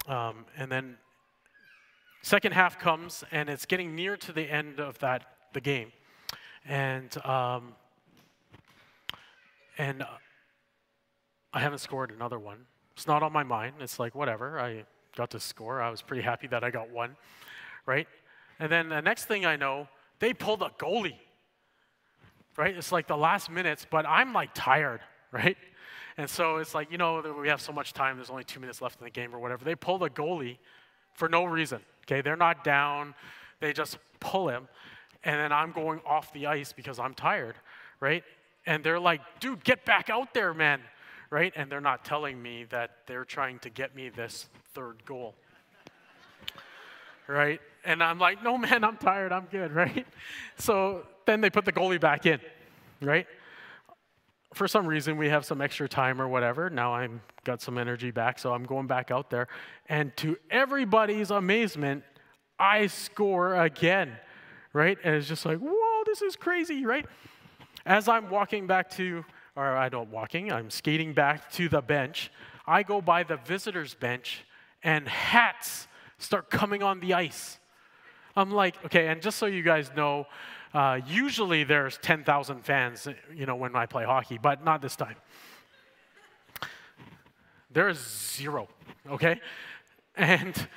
Um, 0.08 0.46
and 0.58 0.72
then 0.72 0.98
second 2.22 2.54
half 2.54 2.80
comes, 2.80 3.24
and 3.32 3.50
it's 3.50 3.66
getting 3.66 3.96
near 3.96 4.18
to 4.18 4.32
the 4.32 4.44
end 4.44 4.80
of 4.80 4.98
that 5.00 5.26
the 5.54 5.62
game, 5.62 5.92
and 6.68 7.26
um, 7.26 7.76
and 9.78 10.04
I 11.54 11.60
haven't 11.60 11.80
scored 11.80 12.12
another 12.12 12.40
one. 12.40 12.66
It's 12.96 13.08
not 13.08 13.24
on 13.24 13.32
my 13.32 13.44
mind. 13.44 13.76
It's 13.80 14.00
like 14.00 14.16
whatever. 14.16 14.60
I 14.60 14.86
got 15.16 15.32
to 15.32 15.40
score. 15.40 15.82
I 15.82 15.90
was 15.90 16.02
pretty 16.02 16.24
happy 16.24 16.48
that 16.48 16.64
I 16.64 16.70
got 16.70 16.90
one, 16.90 17.16
right? 17.86 18.08
And 18.60 18.72
then 18.72 18.90
the 18.90 19.02
next 19.02 19.26
thing 19.26 19.46
I 19.46 19.56
know, 19.56 19.88
they 20.20 20.34
pulled 20.34 20.62
a 20.62 20.72
goalie. 20.80 21.18
Right? 22.56 22.76
It's 22.76 22.92
like 22.92 23.06
the 23.08 23.18
last 23.18 23.52
minutes, 23.52 23.86
but 23.90 24.08
I'm 24.08 24.34
like 24.34 24.50
tired, 24.56 25.02
right? 25.32 25.58
And 26.18 26.28
so 26.28 26.58
it's 26.58 26.74
like, 26.74 26.92
you 26.92 26.98
know, 26.98 27.36
we 27.40 27.48
have 27.50 27.62
so 27.62 27.72
much 27.72 27.94
time, 27.94 28.16
there's 28.16 28.32
only 28.32 28.44
two 28.44 28.60
minutes 28.60 28.82
left 28.82 29.00
in 29.00 29.06
the 29.06 29.12
game 29.12 29.36
or 29.36 29.38
whatever. 29.38 29.64
They 29.64 29.76
pull 29.76 30.00
the 30.00 30.10
goalie 30.10 30.58
for 31.14 31.30
no 31.30 31.46
reason, 31.46 31.82
okay? 32.06 32.22
They're 32.22 32.36
not 32.36 32.64
down, 32.64 33.14
they 33.60 33.74
just 33.74 34.00
pull 34.20 34.50
him. 34.50 34.68
And 35.24 35.40
then 35.40 35.52
I'm 35.52 35.72
going 35.72 36.02
off 36.06 36.32
the 36.34 36.48
ice 36.48 36.74
because 36.74 37.00
I'm 37.00 37.14
tired, 37.14 37.56
right? 38.00 38.24
And 38.66 38.84
they're 38.84 39.00
like, 39.00 39.22
dude, 39.40 39.64
get 39.64 39.86
back 39.86 40.10
out 40.10 40.34
there, 40.34 40.54
man, 40.54 40.82
right? 41.30 41.54
And 41.56 41.72
they're 41.72 41.82
not 41.82 42.06
telling 42.06 42.42
me 42.42 42.66
that 42.70 42.98
they're 43.08 43.26
trying 43.26 43.60
to 43.60 43.70
get 43.70 43.96
me 43.96 44.10
this 44.10 44.48
third 44.74 45.04
goal, 45.06 45.36
right? 47.28 47.60
And 47.86 48.04
I'm 48.04 48.20
like, 48.20 48.44
no, 48.44 48.58
man, 48.58 48.84
I'm 48.84 48.98
tired, 48.98 49.32
I'm 49.32 49.48
good, 49.52 49.72
right? 49.74 50.06
So 50.58 51.04
then 51.26 51.42
they 51.42 51.50
put 51.50 51.66
the 51.66 51.74
goalie 51.74 52.00
back 52.00 52.26
in, 52.26 52.40
right? 53.02 53.28
for 54.58 54.68
some 54.68 54.88
reason 54.88 55.18
we 55.18 55.30
have 55.30 55.46
some 55.46 55.62
extra 55.62 55.88
time 55.88 56.22
or 56.22 56.28
whatever. 56.28 56.70
Now 56.70 56.94
I've 56.94 57.20
got 57.44 57.62
some 57.62 57.78
energy 57.78 58.12
back, 58.12 58.40
so 58.40 58.54
I'm 58.54 58.66
going 58.66 58.88
back 58.88 59.12
out 59.12 59.30
there. 59.30 59.48
And 59.88 60.16
to 60.18 60.38
everybody's 60.50 61.32
amazement, 61.32 62.04
I 62.60 62.88
score 62.88 63.56
again, 63.56 64.18
right? 64.74 64.98
And 65.04 65.16
it's 65.16 65.28
just 65.28 65.46
like, 65.46 65.60
whoa, 65.60 66.04
this 66.06 66.22
is 66.22 66.36
crazy, 66.36 66.86
right? 66.86 67.06
As 67.86 68.08
I'm 68.08 68.30
walking 68.30 68.68
back 68.68 68.90
to, 68.92 69.24
or 69.56 69.76
I 69.76 69.90
don't 69.90 70.10
walking, 70.10 70.52
I'm 70.52 70.70
skating 70.70 71.14
back 71.14 71.52
to 71.54 71.70
the 71.70 71.82
bench. 71.82 72.32
I 72.66 72.84
go 72.84 73.02
by 73.02 73.24
the 73.24 73.38
visitors' 73.38 73.94
bench, 73.94 74.46
and 74.84 75.08
hats 75.08 75.88
start 76.18 76.50
coming 76.50 76.84
on 76.84 77.00
the 77.00 77.14
ice. 77.14 77.60
I'm 78.36 78.52
like, 78.52 78.84
okay, 78.86 79.08
and 79.08 79.22
just 79.22 79.38
so 79.38 79.46
you 79.46 79.64
guys 79.64 79.90
know, 79.96 80.28
uh, 80.74 81.00
usually 81.08 81.64
there's 81.64 81.98
10,000 82.00 82.64
fans, 82.64 83.08
you 83.34 83.46
know, 83.46 83.56
when 83.56 83.76
I 83.76 83.86
play 83.86 84.04
hockey, 84.04 84.38
but 84.38 84.64
not 84.64 84.82
this 84.82 84.96
time. 84.96 85.16
There's 87.72 88.00
zero, 88.36 88.68
okay? 89.10 89.40
And 90.20 90.68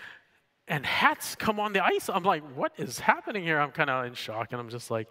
and 0.70 0.86
hats 0.86 1.34
come 1.34 1.58
on 1.58 1.72
the 1.72 1.84
ice. 1.84 2.08
I'm 2.08 2.22
like, 2.22 2.44
what 2.54 2.72
is 2.78 3.00
happening 3.00 3.42
here? 3.42 3.60
I'm 3.60 3.72
kind 3.72 3.90
of 3.90 4.06
in 4.06 4.14
shock, 4.14 4.52
and 4.52 4.60
I'm 4.60 4.70
just 4.70 4.90
like, 4.90 5.08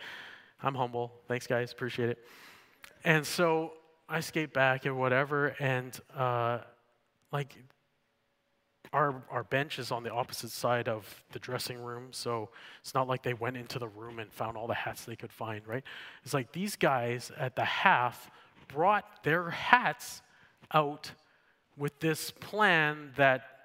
I'm 0.64 0.74
humble. 0.74 1.12
Thanks, 1.28 1.46
guys, 1.46 1.74
appreciate 1.74 2.10
it. 2.10 2.20
And 3.04 3.28
so 3.28 3.74
I 4.08 4.22
skate 4.22 4.54
back 4.54 4.86
and 4.86 4.98
whatever, 4.98 5.48
and 5.60 6.00
uh, 6.16 6.60
like 7.34 7.58
our, 8.94 9.22
our 9.30 9.44
bench 9.44 9.80
is 9.80 9.92
on 9.92 10.04
the 10.04 10.12
opposite 10.12 10.52
side 10.52 10.88
of 10.88 11.24
the 11.34 11.40
dressing 11.40 11.80
room, 11.84 12.08
so 12.12 12.50
it's 12.80 12.94
not 12.94 13.10
like 13.10 13.22
they 13.22 13.34
went 13.34 13.58
into 13.58 13.80
the 13.80 13.90
room 13.90 14.20
and 14.20 14.32
found 14.32 14.56
all 14.56 14.66
the 14.66 14.74
hats 14.74 15.04
they 15.04 15.18
could 15.18 15.32
find, 15.32 15.68
right? 15.68 15.84
It's 16.24 16.34
like 16.34 16.54
these 16.54 16.78
guys 16.78 17.32
at 17.38 17.58
the 17.58 17.66
half 17.66 18.32
brought 18.70 19.24
their 19.24 19.50
hats 19.50 20.22
out 20.74 21.12
with 21.78 22.00
this 22.00 22.32
plan 22.32 23.12
that 23.18 23.59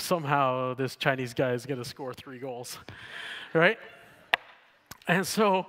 somehow 0.00 0.74
this 0.74 0.96
Chinese 0.96 1.34
guy 1.34 1.52
is 1.52 1.66
going 1.66 1.78
to 1.78 1.88
score 1.88 2.12
three 2.12 2.38
goals, 2.38 2.78
right? 3.54 3.78
And 5.06 5.26
so 5.26 5.66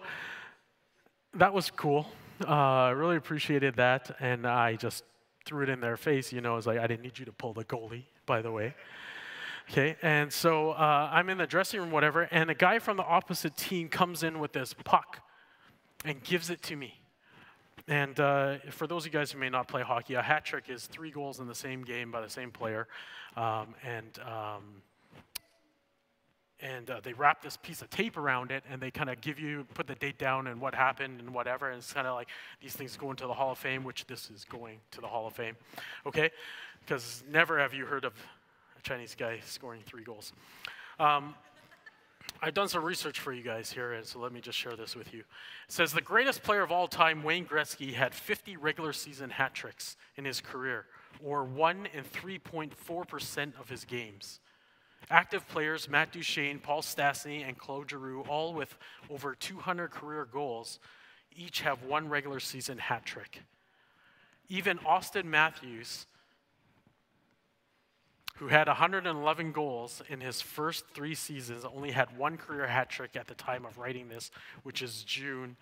that 1.34 1.54
was 1.54 1.72
cool. 1.72 2.08
I 2.48 2.90
uh, 2.90 2.94
really 2.94 3.18
appreciated 3.18 3.76
that, 3.76 4.16
and 4.20 4.48
I 4.48 4.76
just 4.76 5.04
threw 5.46 5.64
it 5.64 5.70
in 5.70 5.80
their 5.80 5.98
face, 5.98 6.32
you 6.32 6.42
know, 6.42 6.58
it's 6.58 6.68
like, 6.68 6.80
I 6.80 6.88
didn't 6.88 7.04
need 7.04 7.20
you 7.20 7.26
to 7.26 7.32
pull 7.32 7.54
the 7.54 7.64
goalie, 7.64 8.06
by 8.26 8.42
the 8.42 8.52
way. 8.52 8.76
Okay, 9.70 9.96
and 10.02 10.32
so 10.32 10.72
uh, 10.72 11.10
I'm 11.12 11.30
in 11.30 11.38
the 11.38 11.48
dressing 11.48 11.80
room, 11.80 11.92
whatever, 11.92 12.24
and 12.24 12.50
a 12.50 12.56
guy 12.56 12.80
from 12.80 12.98
the 12.98 13.04
opposite 13.04 13.56
team 13.56 13.90
comes 13.90 14.24
in 14.24 14.40
with 14.40 14.54
this 14.54 14.74
puck 14.84 15.20
and 16.04 16.24
gives 16.24 16.50
it 16.50 16.62
to 16.64 16.76
me. 16.76 17.01
And 17.92 18.18
uh, 18.22 18.56
for 18.70 18.88
those 18.88 19.06
of 19.06 19.14
you 19.14 19.20
guys 19.20 19.34
who 19.34 19.38
may 19.38 19.50
not 19.50 19.68
play 19.68 19.82
hockey, 19.82 20.14
a 20.14 20.22
hat 20.22 20.46
trick 20.46 20.70
is 20.70 20.88
three 20.88 21.12
goals 21.12 21.42
in 21.42 21.48
the 21.48 21.54
same 21.54 21.84
game 21.84 22.10
by 22.10 22.22
the 22.22 22.30
same 22.30 22.50
player. 22.50 22.88
Um, 23.36 23.76
and 23.86 24.18
um, 24.20 24.64
and 26.62 26.90
uh, 26.90 27.02
they 27.04 27.12
wrap 27.12 27.42
this 27.42 27.58
piece 27.58 27.82
of 27.82 27.90
tape 27.90 28.16
around 28.16 28.50
it 28.50 28.64
and 28.72 28.82
they 28.82 28.92
kind 28.92 29.10
of 29.10 29.20
give 29.20 29.42
you 29.42 29.66
put 29.74 29.88
the 29.88 29.96
date 29.96 30.18
down 30.18 30.48
and 30.48 30.62
what 30.62 30.74
happened 30.74 31.20
and 31.20 31.34
whatever 31.34 31.70
and 31.70 31.80
it's 31.80 31.92
kind 31.92 32.08
of 32.08 32.16
like 32.16 32.30
these 32.62 32.76
things 32.76 32.96
go 32.96 33.10
into 33.10 33.26
the 33.26 33.34
hall 33.34 33.52
of 33.52 33.58
fame 33.58 33.84
which 33.84 34.06
this 34.06 34.30
is 34.30 34.46
going 34.46 34.78
to 34.92 35.02
the 35.02 35.08
hall 35.08 35.26
of 35.26 35.34
fame 35.34 35.56
okay 36.06 36.30
because 36.86 37.24
never 37.32 37.58
have 37.58 37.74
you 37.74 37.84
heard 37.84 38.06
of 38.06 38.14
a 38.78 38.82
chinese 38.84 39.16
guy 39.18 39.40
scoring 39.44 39.82
three 39.88 40.04
goals 40.04 40.34
um, 41.00 41.34
I've 42.42 42.54
done 42.54 42.68
some 42.68 42.84
research 42.84 43.20
for 43.20 43.32
you 43.32 43.44
guys 43.44 43.72
here, 43.72 43.94
and 43.94 44.06
so 44.06 44.20
let 44.20 44.32
me 44.32 44.42
just 44.42 44.58
share 44.58 44.76
this 44.76 44.96
with 44.96 45.14
you. 45.14 45.20
It 45.20 45.26
says 45.68 45.94
the 45.94 46.02
greatest 46.02 46.42
player 46.42 46.64
of 46.64 46.72
all 46.72 46.88
time, 46.88 47.22
Wayne 47.22 47.46
Gretzky, 47.46 47.94
had 47.94 48.16
50 48.16 48.58
regular 48.58 48.94
season 48.94 49.30
hat 49.30 49.54
tricks 49.54 49.96
in 50.16 50.26
his 50.26 50.42
career, 50.42 50.86
or 51.24 51.44
1 51.44 51.88
in 51.94 52.04
3.4% 52.04 53.60
of 53.60 53.70
his 53.70 53.86
games. 53.86 54.40
Active 55.10 55.48
players 55.48 55.90
Matt 55.90 56.12
Duchene, 56.12 56.60
Paul 56.60 56.82
Stastny, 56.82 57.48
and 57.48 57.58
Claude 57.58 57.90
Giroux, 57.90 58.22
all 58.28 58.54
with 58.54 58.76
over 59.10 59.36
200 59.36 59.92
career 59.92 60.26
goals, 60.26 60.80
each 61.36 61.62
have 61.62 61.84
one 61.84 62.10
regular 62.10 62.40
season 62.40 62.78
hat 62.78 63.06
trick. 63.06 63.42
Even 64.50 64.78
Auston 64.80 65.26
Matthews, 65.26 66.08
who 68.42 68.48
had 68.48 68.68
111 68.68 69.52
goals 69.52 70.02
in 70.10 70.20
his 70.20 70.42
first 70.42 70.86
three 70.96 71.14
seasons, 71.14 71.64
only 71.64 71.92
had 71.92 72.18
one 72.18 72.38
career 72.38 72.66
hat 72.66 72.90
trick 72.90 73.16
at 73.16 73.28
the 73.28 73.36
time 73.36 73.68
of 73.68 73.78
writing 73.78 74.10
this, 74.10 74.32
which 74.64 74.82
is 74.82 75.04
June 75.04 75.56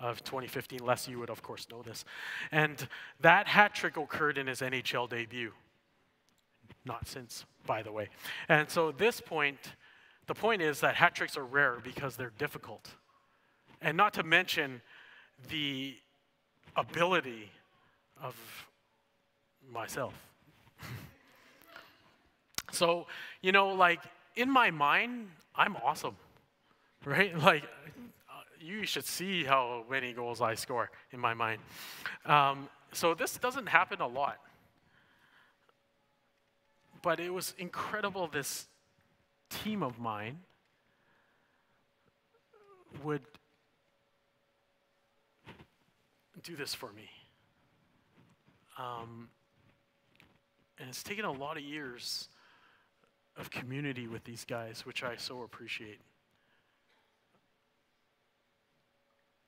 of 0.00 0.24
2015. 0.24 0.78
Les, 0.82 1.08
you 1.08 1.18
would, 1.18 1.28
of 1.28 1.42
course, 1.42 1.66
know 1.70 1.82
this. 1.82 2.06
And 2.50 2.88
that 3.20 3.48
hat 3.48 3.74
trick 3.74 3.98
occurred 3.98 4.38
in 4.38 4.46
his 4.46 4.62
NHL 4.62 5.10
debut. 5.10 5.52
Not 6.86 7.06
since 7.06 7.44
by 7.66 7.82
the 7.82 7.92
way. 7.92 8.08
And 8.48 8.70
so 8.70 8.92
this 8.92 9.20
point, 9.20 9.58
the 10.26 10.34
point 10.34 10.62
is 10.62 10.80
that 10.80 10.94
hat 10.94 11.14
tricks 11.14 11.36
are 11.36 11.44
rare 11.44 11.80
because 11.84 12.16
they're 12.16 12.32
difficult. 12.38 12.92
And 13.82 13.94
not 13.94 14.14
to 14.14 14.22
mention 14.22 14.80
the 15.50 15.96
ability 16.76 17.50
of 18.22 18.34
myself. 19.70 20.14
so, 22.72 23.06
you 23.40 23.52
know, 23.52 23.68
like 23.68 24.00
in 24.34 24.50
my 24.50 24.70
mind, 24.70 25.28
I'm 25.54 25.76
awesome, 25.76 26.16
right? 27.04 27.38
Like, 27.38 27.64
you 28.60 28.86
should 28.86 29.04
see 29.04 29.44
how 29.44 29.84
many 29.90 30.12
goals 30.12 30.40
I 30.40 30.54
score 30.54 30.90
in 31.12 31.20
my 31.20 31.34
mind. 31.34 31.60
Um, 32.26 32.68
so, 32.92 33.14
this 33.14 33.36
doesn't 33.36 33.68
happen 33.68 34.00
a 34.00 34.06
lot 34.06 34.38
but 37.02 37.18
it 37.18 37.34
was 37.34 37.52
incredible 37.58 38.28
this 38.28 38.68
team 39.50 39.82
of 39.82 39.98
mine 39.98 40.38
would 43.02 43.22
do 46.42 46.56
this 46.56 46.74
for 46.74 46.92
me. 46.92 47.10
Um, 48.78 49.28
and 50.78 50.88
it's 50.88 51.02
taken 51.02 51.24
a 51.24 51.32
lot 51.32 51.56
of 51.56 51.62
years 51.62 52.28
of 53.36 53.50
community 53.50 54.06
with 54.06 54.24
these 54.24 54.44
guys, 54.44 54.84
which 54.84 55.02
I 55.02 55.16
so 55.16 55.42
appreciate. 55.42 56.00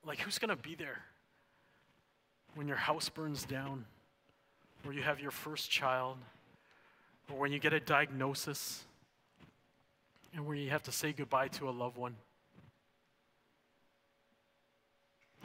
Like, 0.07 0.21
who's 0.21 0.39
going 0.39 0.55
to 0.55 0.63
be 0.63 0.75
there 0.75 1.03
when 2.55 2.69
your 2.69 2.77
house 2.77 3.09
burns 3.09 3.45
down, 3.45 3.85
or 4.85 4.93
you 4.93 5.03
have 5.03 5.21
your 5.21 5.31
first 5.31 5.71
child, 5.71 6.19
or 7.31 7.39
when 7.39 7.53
you 7.53 7.59
get 7.59 7.73
a 7.73 7.81
diagnosis, 7.81 8.85
and 10.35 10.47
where 10.47 10.57
you 10.57 10.71
have 10.71 10.83
to 10.85 10.93
say 10.93 11.13
goodbye 11.13 11.49
to 11.49 11.69
a 11.69 11.71
loved 11.71 11.97
one? 11.97 12.17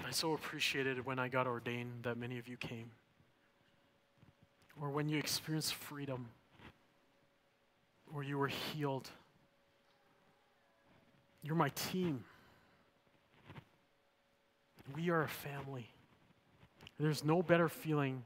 I 0.05 0.11
so 0.11 0.33
appreciated 0.33 1.05
when 1.05 1.19
I 1.19 1.27
got 1.27 1.45
ordained 1.45 2.03
that 2.03 2.17
many 2.17 2.37
of 2.37 2.47
you 2.47 2.57
came. 2.57 2.91
Or 4.81 4.89
when 4.89 5.09
you 5.09 5.17
experienced 5.17 5.73
freedom, 5.73 6.29
or 8.13 8.23
you 8.23 8.37
were 8.37 8.47
healed. 8.47 9.09
You're 11.41 11.55
my 11.55 11.69
team. 11.69 12.23
We 14.95 15.09
are 15.09 15.23
a 15.23 15.27
family. 15.27 15.87
There's 16.99 17.23
no 17.23 17.41
better 17.41 17.69
feeling 17.69 18.23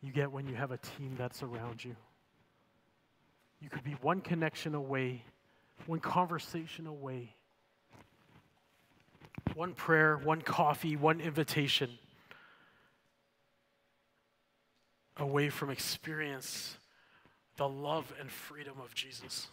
you 0.00 0.12
get 0.12 0.32
when 0.32 0.48
you 0.48 0.54
have 0.54 0.70
a 0.70 0.78
team 0.78 1.14
that's 1.16 1.42
around 1.42 1.84
you. 1.84 1.94
You 3.60 3.68
could 3.68 3.84
be 3.84 3.96
one 4.00 4.20
connection 4.20 4.74
away, 4.74 5.24
one 5.86 6.00
conversation 6.00 6.86
away, 6.86 7.34
one 9.54 9.74
prayer, 9.74 10.16
one 10.16 10.40
coffee, 10.40 10.96
one 10.96 11.20
invitation 11.20 11.90
away 15.16 15.48
from 15.48 15.70
experience 15.70 16.78
the 17.58 17.68
love 17.68 18.14
and 18.18 18.30
freedom 18.30 18.76
of 18.82 18.94
Jesus. 18.94 19.48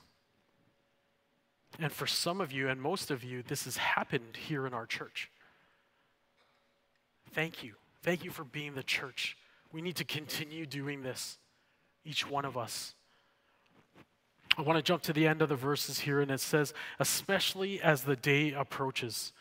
And 1.78 1.92
for 1.92 2.08
some 2.08 2.40
of 2.40 2.54
you, 2.54 2.70
and 2.70 2.82
most 2.82 3.12
of 3.12 3.24
you, 3.24 3.44
this 3.44 3.66
has 3.66 3.76
happened 3.76 4.38
here 4.48 4.66
in 4.66 4.74
our 4.74 4.86
church. 4.86 5.30
Thank 7.34 7.64
you. 7.64 7.74
Thank 8.02 8.24
you 8.24 8.32
for 8.32 8.46
being 8.46 8.76
the 8.76 8.84
church. 8.84 9.36
We 9.74 9.82
need 9.82 9.98
to 9.98 10.06
continue 10.06 10.66
doing 10.66 11.04
this, 11.04 11.38
each 12.06 12.30
one 12.30 12.46
of 12.46 12.56
us. 12.56 12.94
I 14.58 14.62
want 14.62 14.78
to 14.78 14.84
jump 14.84 15.02
to 15.04 15.14
the 15.14 15.28
end 15.28 15.42
of 15.42 15.50
the 15.50 15.56
verses 15.56 16.00
here, 16.00 16.22
and 16.22 16.32
it 16.32 16.40
says, 16.40 16.74
especially 17.00 17.82
as 17.82 18.04
the 18.04 18.16
day 18.16 18.54
approaches, 18.54 19.34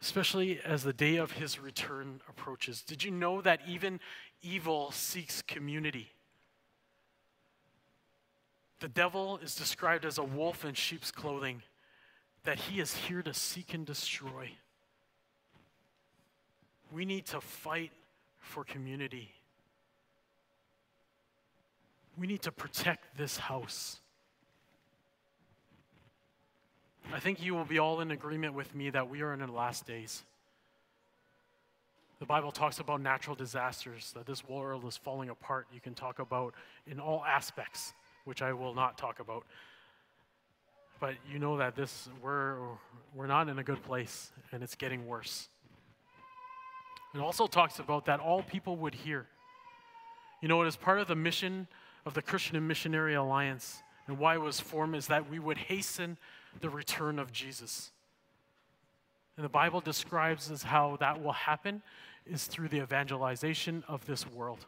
especially 0.00 0.60
as 0.64 0.84
the 0.84 0.92
day 0.92 1.16
of 1.16 1.32
his 1.32 1.58
return 1.58 2.20
approaches. 2.28 2.82
Did 2.82 3.02
you 3.02 3.10
know 3.10 3.40
that 3.40 3.62
even 3.66 3.98
evil 4.42 4.92
seeks 4.92 5.42
community? 5.42 6.11
The 8.82 8.88
devil 8.88 9.38
is 9.38 9.54
described 9.54 10.04
as 10.04 10.18
a 10.18 10.24
wolf 10.24 10.64
in 10.64 10.74
sheep's 10.74 11.12
clothing, 11.12 11.62
that 12.42 12.58
he 12.58 12.80
is 12.80 12.92
here 12.92 13.22
to 13.22 13.32
seek 13.32 13.74
and 13.74 13.86
destroy. 13.86 14.50
We 16.92 17.04
need 17.04 17.26
to 17.26 17.40
fight 17.40 17.92
for 18.40 18.64
community. 18.64 19.30
We 22.18 22.26
need 22.26 22.42
to 22.42 22.50
protect 22.50 23.16
this 23.16 23.36
house. 23.36 24.00
I 27.12 27.20
think 27.20 27.40
you 27.40 27.54
will 27.54 27.64
be 27.64 27.78
all 27.78 28.00
in 28.00 28.10
agreement 28.10 28.54
with 28.54 28.74
me 28.74 28.90
that 28.90 29.08
we 29.08 29.22
are 29.22 29.32
in 29.32 29.38
the 29.38 29.46
last 29.46 29.86
days. 29.86 30.24
The 32.18 32.26
Bible 32.26 32.50
talks 32.50 32.80
about 32.80 33.00
natural 33.00 33.36
disasters, 33.36 34.10
that 34.16 34.26
this 34.26 34.48
world 34.48 34.84
is 34.86 34.96
falling 34.96 35.28
apart. 35.28 35.68
You 35.72 35.80
can 35.80 35.94
talk 35.94 36.18
about 36.18 36.54
in 36.88 36.98
all 36.98 37.24
aspects, 37.24 37.94
which 38.24 38.42
I 38.42 38.52
will 38.52 38.74
not 38.74 38.98
talk 38.98 39.20
about. 39.20 39.44
But 41.00 41.14
you 41.30 41.38
know 41.38 41.56
that 41.58 41.74
this 41.74 42.08
we're 42.22 42.56
we're 43.14 43.26
not 43.26 43.48
in 43.48 43.58
a 43.58 43.64
good 43.64 43.82
place 43.82 44.30
and 44.52 44.62
it's 44.62 44.74
getting 44.74 45.06
worse. 45.06 45.48
It 47.14 47.20
also 47.20 47.46
talks 47.46 47.78
about 47.78 48.06
that 48.06 48.20
all 48.20 48.42
people 48.42 48.76
would 48.76 48.94
hear. 48.94 49.26
You 50.40 50.48
know, 50.48 50.62
it 50.62 50.68
is 50.68 50.76
part 50.76 50.98
of 50.98 51.08
the 51.08 51.14
mission 51.14 51.66
of 52.06 52.14
the 52.14 52.22
Christian 52.22 52.56
and 52.56 52.66
Missionary 52.66 53.14
Alliance 53.14 53.82
and 54.06 54.18
why 54.18 54.34
it 54.34 54.40
was 54.40 54.60
formed 54.60 54.96
is 54.96 55.06
that 55.08 55.28
we 55.30 55.38
would 55.38 55.58
hasten 55.58 56.18
the 56.60 56.68
return 56.68 57.18
of 57.18 57.32
Jesus. 57.32 57.90
And 59.36 59.44
the 59.44 59.50
Bible 59.50 59.80
describes 59.80 60.50
as 60.50 60.62
how 60.62 60.96
that 61.00 61.22
will 61.22 61.32
happen 61.32 61.82
is 62.26 62.46
through 62.46 62.68
the 62.68 62.82
evangelization 62.82 63.84
of 63.88 64.04
this 64.06 64.26
world. 64.30 64.66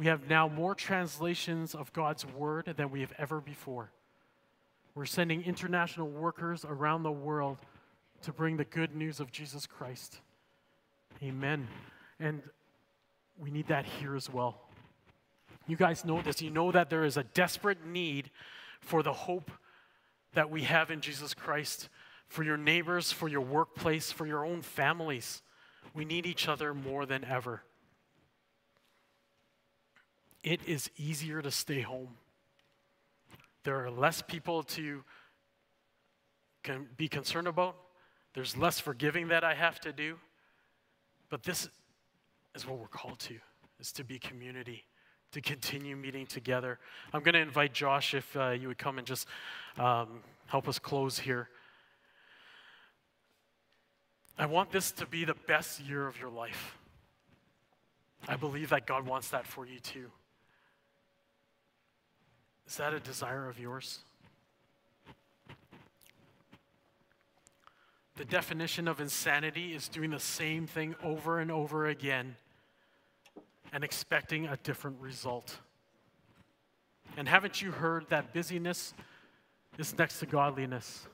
We 0.00 0.06
have 0.06 0.30
now 0.30 0.48
more 0.48 0.74
translations 0.74 1.74
of 1.74 1.92
God's 1.92 2.24
word 2.24 2.72
than 2.74 2.90
we 2.90 3.02
have 3.02 3.12
ever 3.18 3.38
before. 3.38 3.92
We're 4.94 5.04
sending 5.04 5.42
international 5.42 6.08
workers 6.08 6.64
around 6.64 7.02
the 7.02 7.12
world 7.12 7.58
to 8.22 8.32
bring 8.32 8.56
the 8.56 8.64
good 8.64 8.96
news 8.96 9.20
of 9.20 9.30
Jesus 9.30 9.66
Christ. 9.66 10.20
Amen. 11.22 11.68
And 12.18 12.40
we 13.38 13.50
need 13.50 13.68
that 13.68 13.84
here 13.84 14.16
as 14.16 14.30
well. 14.32 14.62
You 15.66 15.76
guys 15.76 16.02
know 16.02 16.22
this. 16.22 16.40
You 16.40 16.48
know 16.48 16.72
that 16.72 16.88
there 16.88 17.04
is 17.04 17.18
a 17.18 17.24
desperate 17.24 17.84
need 17.84 18.30
for 18.80 19.02
the 19.02 19.12
hope 19.12 19.50
that 20.32 20.50
we 20.50 20.62
have 20.62 20.90
in 20.90 21.02
Jesus 21.02 21.34
Christ 21.34 21.90
for 22.26 22.42
your 22.42 22.56
neighbors, 22.56 23.12
for 23.12 23.28
your 23.28 23.42
workplace, 23.42 24.10
for 24.10 24.26
your 24.26 24.46
own 24.46 24.62
families. 24.62 25.42
We 25.92 26.06
need 26.06 26.24
each 26.24 26.48
other 26.48 26.72
more 26.72 27.04
than 27.04 27.22
ever. 27.22 27.64
It 30.42 30.60
is 30.66 30.90
easier 30.96 31.42
to 31.42 31.50
stay 31.50 31.82
home. 31.82 32.16
There 33.64 33.84
are 33.84 33.90
less 33.90 34.22
people 34.22 34.62
to 34.62 35.04
be 36.96 37.08
concerned 37.08 37.46
about. 37.46 37.76
There's 38.34 38.56
less 38.56 38.80
forgiving 38.80 39.28
that 39.28 39.44
I 39.44 39.54
have 39.54 39.80
to 39.80 39.92
do. 39.92 40.16
But 41.28 41.42
this 41.42 41.68
is 42.54 42.66
what 42.66 42.78
we're 42.78 42.88
called 42.88 43.18
to, 43.20 43.36
is 43.78 43.92
to 43.92 44.04
be 44.04 44.18
community, 44.18 44.84
to 45.32 45.40
continue 45.40 45.96
meeting 45.96 46.26
together. 46.26 46.78
I'm 47.12 47.22
going 47.22 47.34
to 47.34 47.40
invite 47.40 47.72
Josh 47.72 48.14
if 48.14 48.36
uh, 48.36 48.50
you 48.50 48.68
would 48.68 48.78
come 48.78 48.98
and 48.98 49.06
just 49.06 49.26
um, 49.78 50.22
help 50.46 50.68
us 50.68 50.78
close 50.78 51.18
here. 51.18 51.48
I 54.38 54.46
want 54.46 54.70
this 54.70 54.90
to 54.92 55.06
be 55.06 55.24
the 55.24 55.36
best 55.46 55.80
year 55.80 56.06
of 56.06 56.18
your 56.18 56.30
life. 56.30 56.78
I 58.26 58.36
believe 58.36 58.70
that 58.70 58.86
God 58.86 59.06
wants 59.06 59.28
that 59.30 59.46
for 59.46 59.66
you 59.66 59.80
too. 59.80 60.10
Is 62.70 62.76
that 62.76 62.94
a 62.94 63.00
desire 63.00 63.48
of 63.48 63.58
yours? 63.58 63.98
The 68.16 68.24
definition 68.24 68.86
of 68.86 69.00
insanity 69.00 69.74
is 69.74 69.88
doing 69.88 70.10
the 70.10 70.20
same 70.20 70.68
thing 70.68 70.94
over 71.02 71.40
and 71.40 71.50
over 71.50 71.88
again 71.88 72.36
and 73.72 73.82
expecting 73.82 74.46
a 74.46 74.56
different 74.58 75.00
result. 75.00 75.58
And 77.16 77.28
haven't 77.28 77.60
you 77.60 77.72
heard 77.72 78.06
that 78.10 78.32
busyness 78.32 78.94
is 79.76 79.98
next 79.98 80.20
to 80.20 80.26
godliness? 80.26 81.08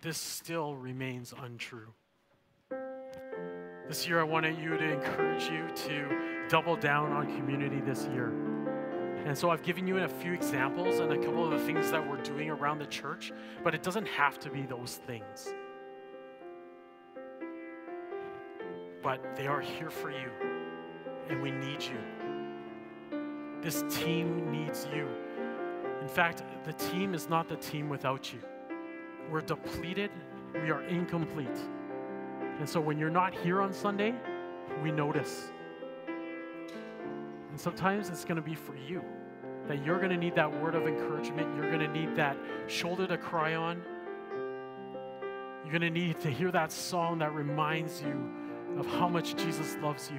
This 0.00 0.16
still 0.16 0.76
remains 0.76 1.34
untrue. 1.42 1.92
This 3.86 4.08
year, 4.08 4.18
I 4.18 4.24
wanted 4.24 4.58
you 4.58 4.78
to 4.78 4.92
encourage 4.92 5.44
you 5.50 5.68
to 5.88 6.48
double 6.48 6.76
down 6.76 7.12
on 7.12 7.26
community 7.36 7.80
this 7.80 8.06
year. 8.14 8.51
And 9.24 9.38
so 9.38 9.50
I've 9.50 9.62
given 9.62 9.86
you 9.86 9.98
a 9.98 10.08
few 10.08 10.32
examples 10.32 10.98
and 10.98 11.12
a 11.12 11.16
couple 11.16 11.44
of 11.44 11.52
the 11.52 11.64
things 11.64 11.90
that 11.92 12.08
we're 12.08 12.22
doing 12.22 12.50
around 12.50 12.80
the 12.80 12.86
church, 12.86 13.32
but 13.62 13.74
it 13.74 13.82
doesn't 13.82 14.06
have 14.06 14.38
to 14.40 14.50
be 14.50 14.62
those 14.62 15.00
things. 15.06 15.54
But 19.00 19.36
they 19.36 19.46
are 19.46 19.60
here 19.60 19.90
for 19.90 20.10
you, 20.10 20.30
and 21.28 21.40
we 21.40 21.52
need 21.52 21.82
you. 21.82 21.98
This 23.60 23.84
team 23.88 24.50
needs 24.50 24.88
you. 24.92 25.08
In 26.00 26.08
fact, 26.08 26.42
the 26.64 26.72
team 26.72 27.14
is 27.14 27.28
not 27.28 27.48
the 27.48 27.56
team 27.56 27.88
without 27.88 28.32
you. 28.32 28.40
We're 29.30 29.40
depleted, 29.40 30.10
we 30.52 30.70
are 30.70 30.82
incomplete. 30.82 31.58
And 32.58 32.68
so 32.68 32.80
when 32.80 32.98
you're 32.98 33.08
not 33.08 33.34
here 33.34 33.60
on 33.60 33.72
Sunday, 33.72 34.14
we 34.82 34.90
notice. 34.90 35.52
And 37.52 37.60
sometimes 37.60 38.08
it's 38.08 38.24
going 38.24 38.36
to 38.36 38.42
be 38.42 38.54
for 38.54 38.74
you 38.74 39.04
that 39.68 39.84
you're 39.84 39.98
going 39.98 40.10
to 40.10 40.16
need 40.16 40.34
that 40.34 40.50
word 40.62 40.74
of 40.74 40.86
encouragement. 40.86 41.54
You're 41.54 41.70
going 41.70 41.80
to 41.80 41.88
need 41.88 42.16
that 42.16 42.34
shoulder 42.66 43.06
to 43.06 43.18
cry 43.18 43.54
on. 43.54 43.82
You're 45.62 45.78
going 45.78 45.82
to 45.82 45.90
need 45.90 46.18
to 46.22 46.30
hear 46.30 46.50
that 46.50 46.72
song 46.72 47.18
that 47.18 47.34
reminds 47.34 48.00
you 48.00 48.30
of 48.78 48.86
how 48.86 49.06
much 49.06 49.36
Jesus 49.36 49.76
loves 49.82 50.10
you. 50.10 50.18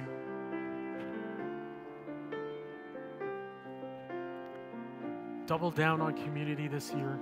Double 5.46 5.72
down 5.72 6.00
on 6.00 6.14
community 6.14 6.68
this 6.68 6.92
year. 6.92 7.18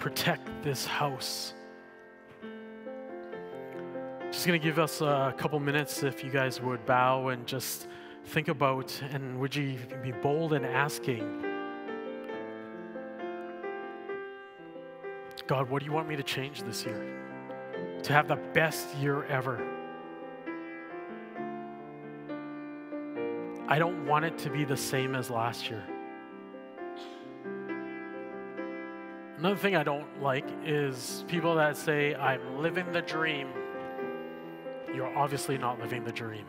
protect 0.00 0.48
this 0.64 0.84
house. 0.84 1.54
Just 4.32 4.46
going 4.46 4.60
to 4.60 4.64
give 4.64 4.80
us 4.80 5.00
a 5.00 5.32
couple 5.38 5.60
minutes 5.60 6.02
if 6.02 6.24
you 6.24 6.30
guys 6.30 6.60
would 6.60 6.84
bow 6.86 7.28
and 7.28 7.46
just 7.46 7.86
think 8.24 8.48
about 8.48 9.00
and 9.12 9.40
would 9.40 9.54
you 9.54 9.76
be 10.02 10.12
bold 10.12 10.52
in 10.52 10.64
asking, 10.64 11.44
God, 15.46 15.68
what 15.68 15.80
do 15.80 15.86
you 15.86 15.92
want 15.92 16.08
me 16.08 16.16
to 16.16 16.22
change 16.22 16.62
this 16.62 16.84
year? 16.84 17.18
To 18.04 18.12
have 18.12 18.28
the 18.28 18.36
best 18.36 18.94
year 18.96 19.24
ever. 19.24 19.60
I 23.66 23.78
don't 23.78 24.06
want 24.06 24.24
it 24.24 24.38
to 24.38 24.50
be 24.50 24.64
the 24.64 24.76
same 24.76 25.14
as 25.14 25.30
last 25.30 25.68
year. 25.68 25.84
Another 29.38 29.56
thing 29.56 29.74
I 29.74 29.82
don't 29.82 30.20
like 30.20 30.44
is 30.64 31.24
people 31.26 31.54
that 31.54 31.76
say, 31.76 32.14
I'm 32.14 32.58
living 32.58 32.92
the 32.92 33.00
dream. 33.00 33.48
You're 34.94 35.16
obviously 35.16 35.56
not 35.56 35.80
living 35.80 36.04
the 36.04 36.12
dream. 36.12 36.44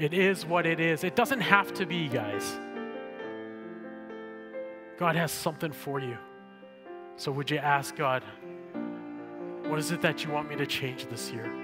It 0.00 0.14
is 0.14 0.46
what 0.46 0.64
it 0.64 0.80
is. 0.80 1.04
It 1.04 1.14
doesn't 1.14 1.40
have 1.40 1.74
to 1.74 1.84
be, 1.84 2.08
guys. 2.08 2.58
God 4.96 5.14
has 5.14 5.30
something 5.30 5.72
for 5.72 6.00
you. 6.00 6.16
So, 7.16 7.30
would 7.30 7.50
you 7.50 7.58
ask 7.58 7.94
God, 7.96 8.22
what 9.66 9.78
is 9.78 9.90
it 9.90 10.00
that 10.00 10.24
you 10.24 10.30
want 10.30 10.48
me 10.48 10.56
to 10.56 10.66
change 10.66 11.04
this 11.08 11.30
year? 11.30 11.59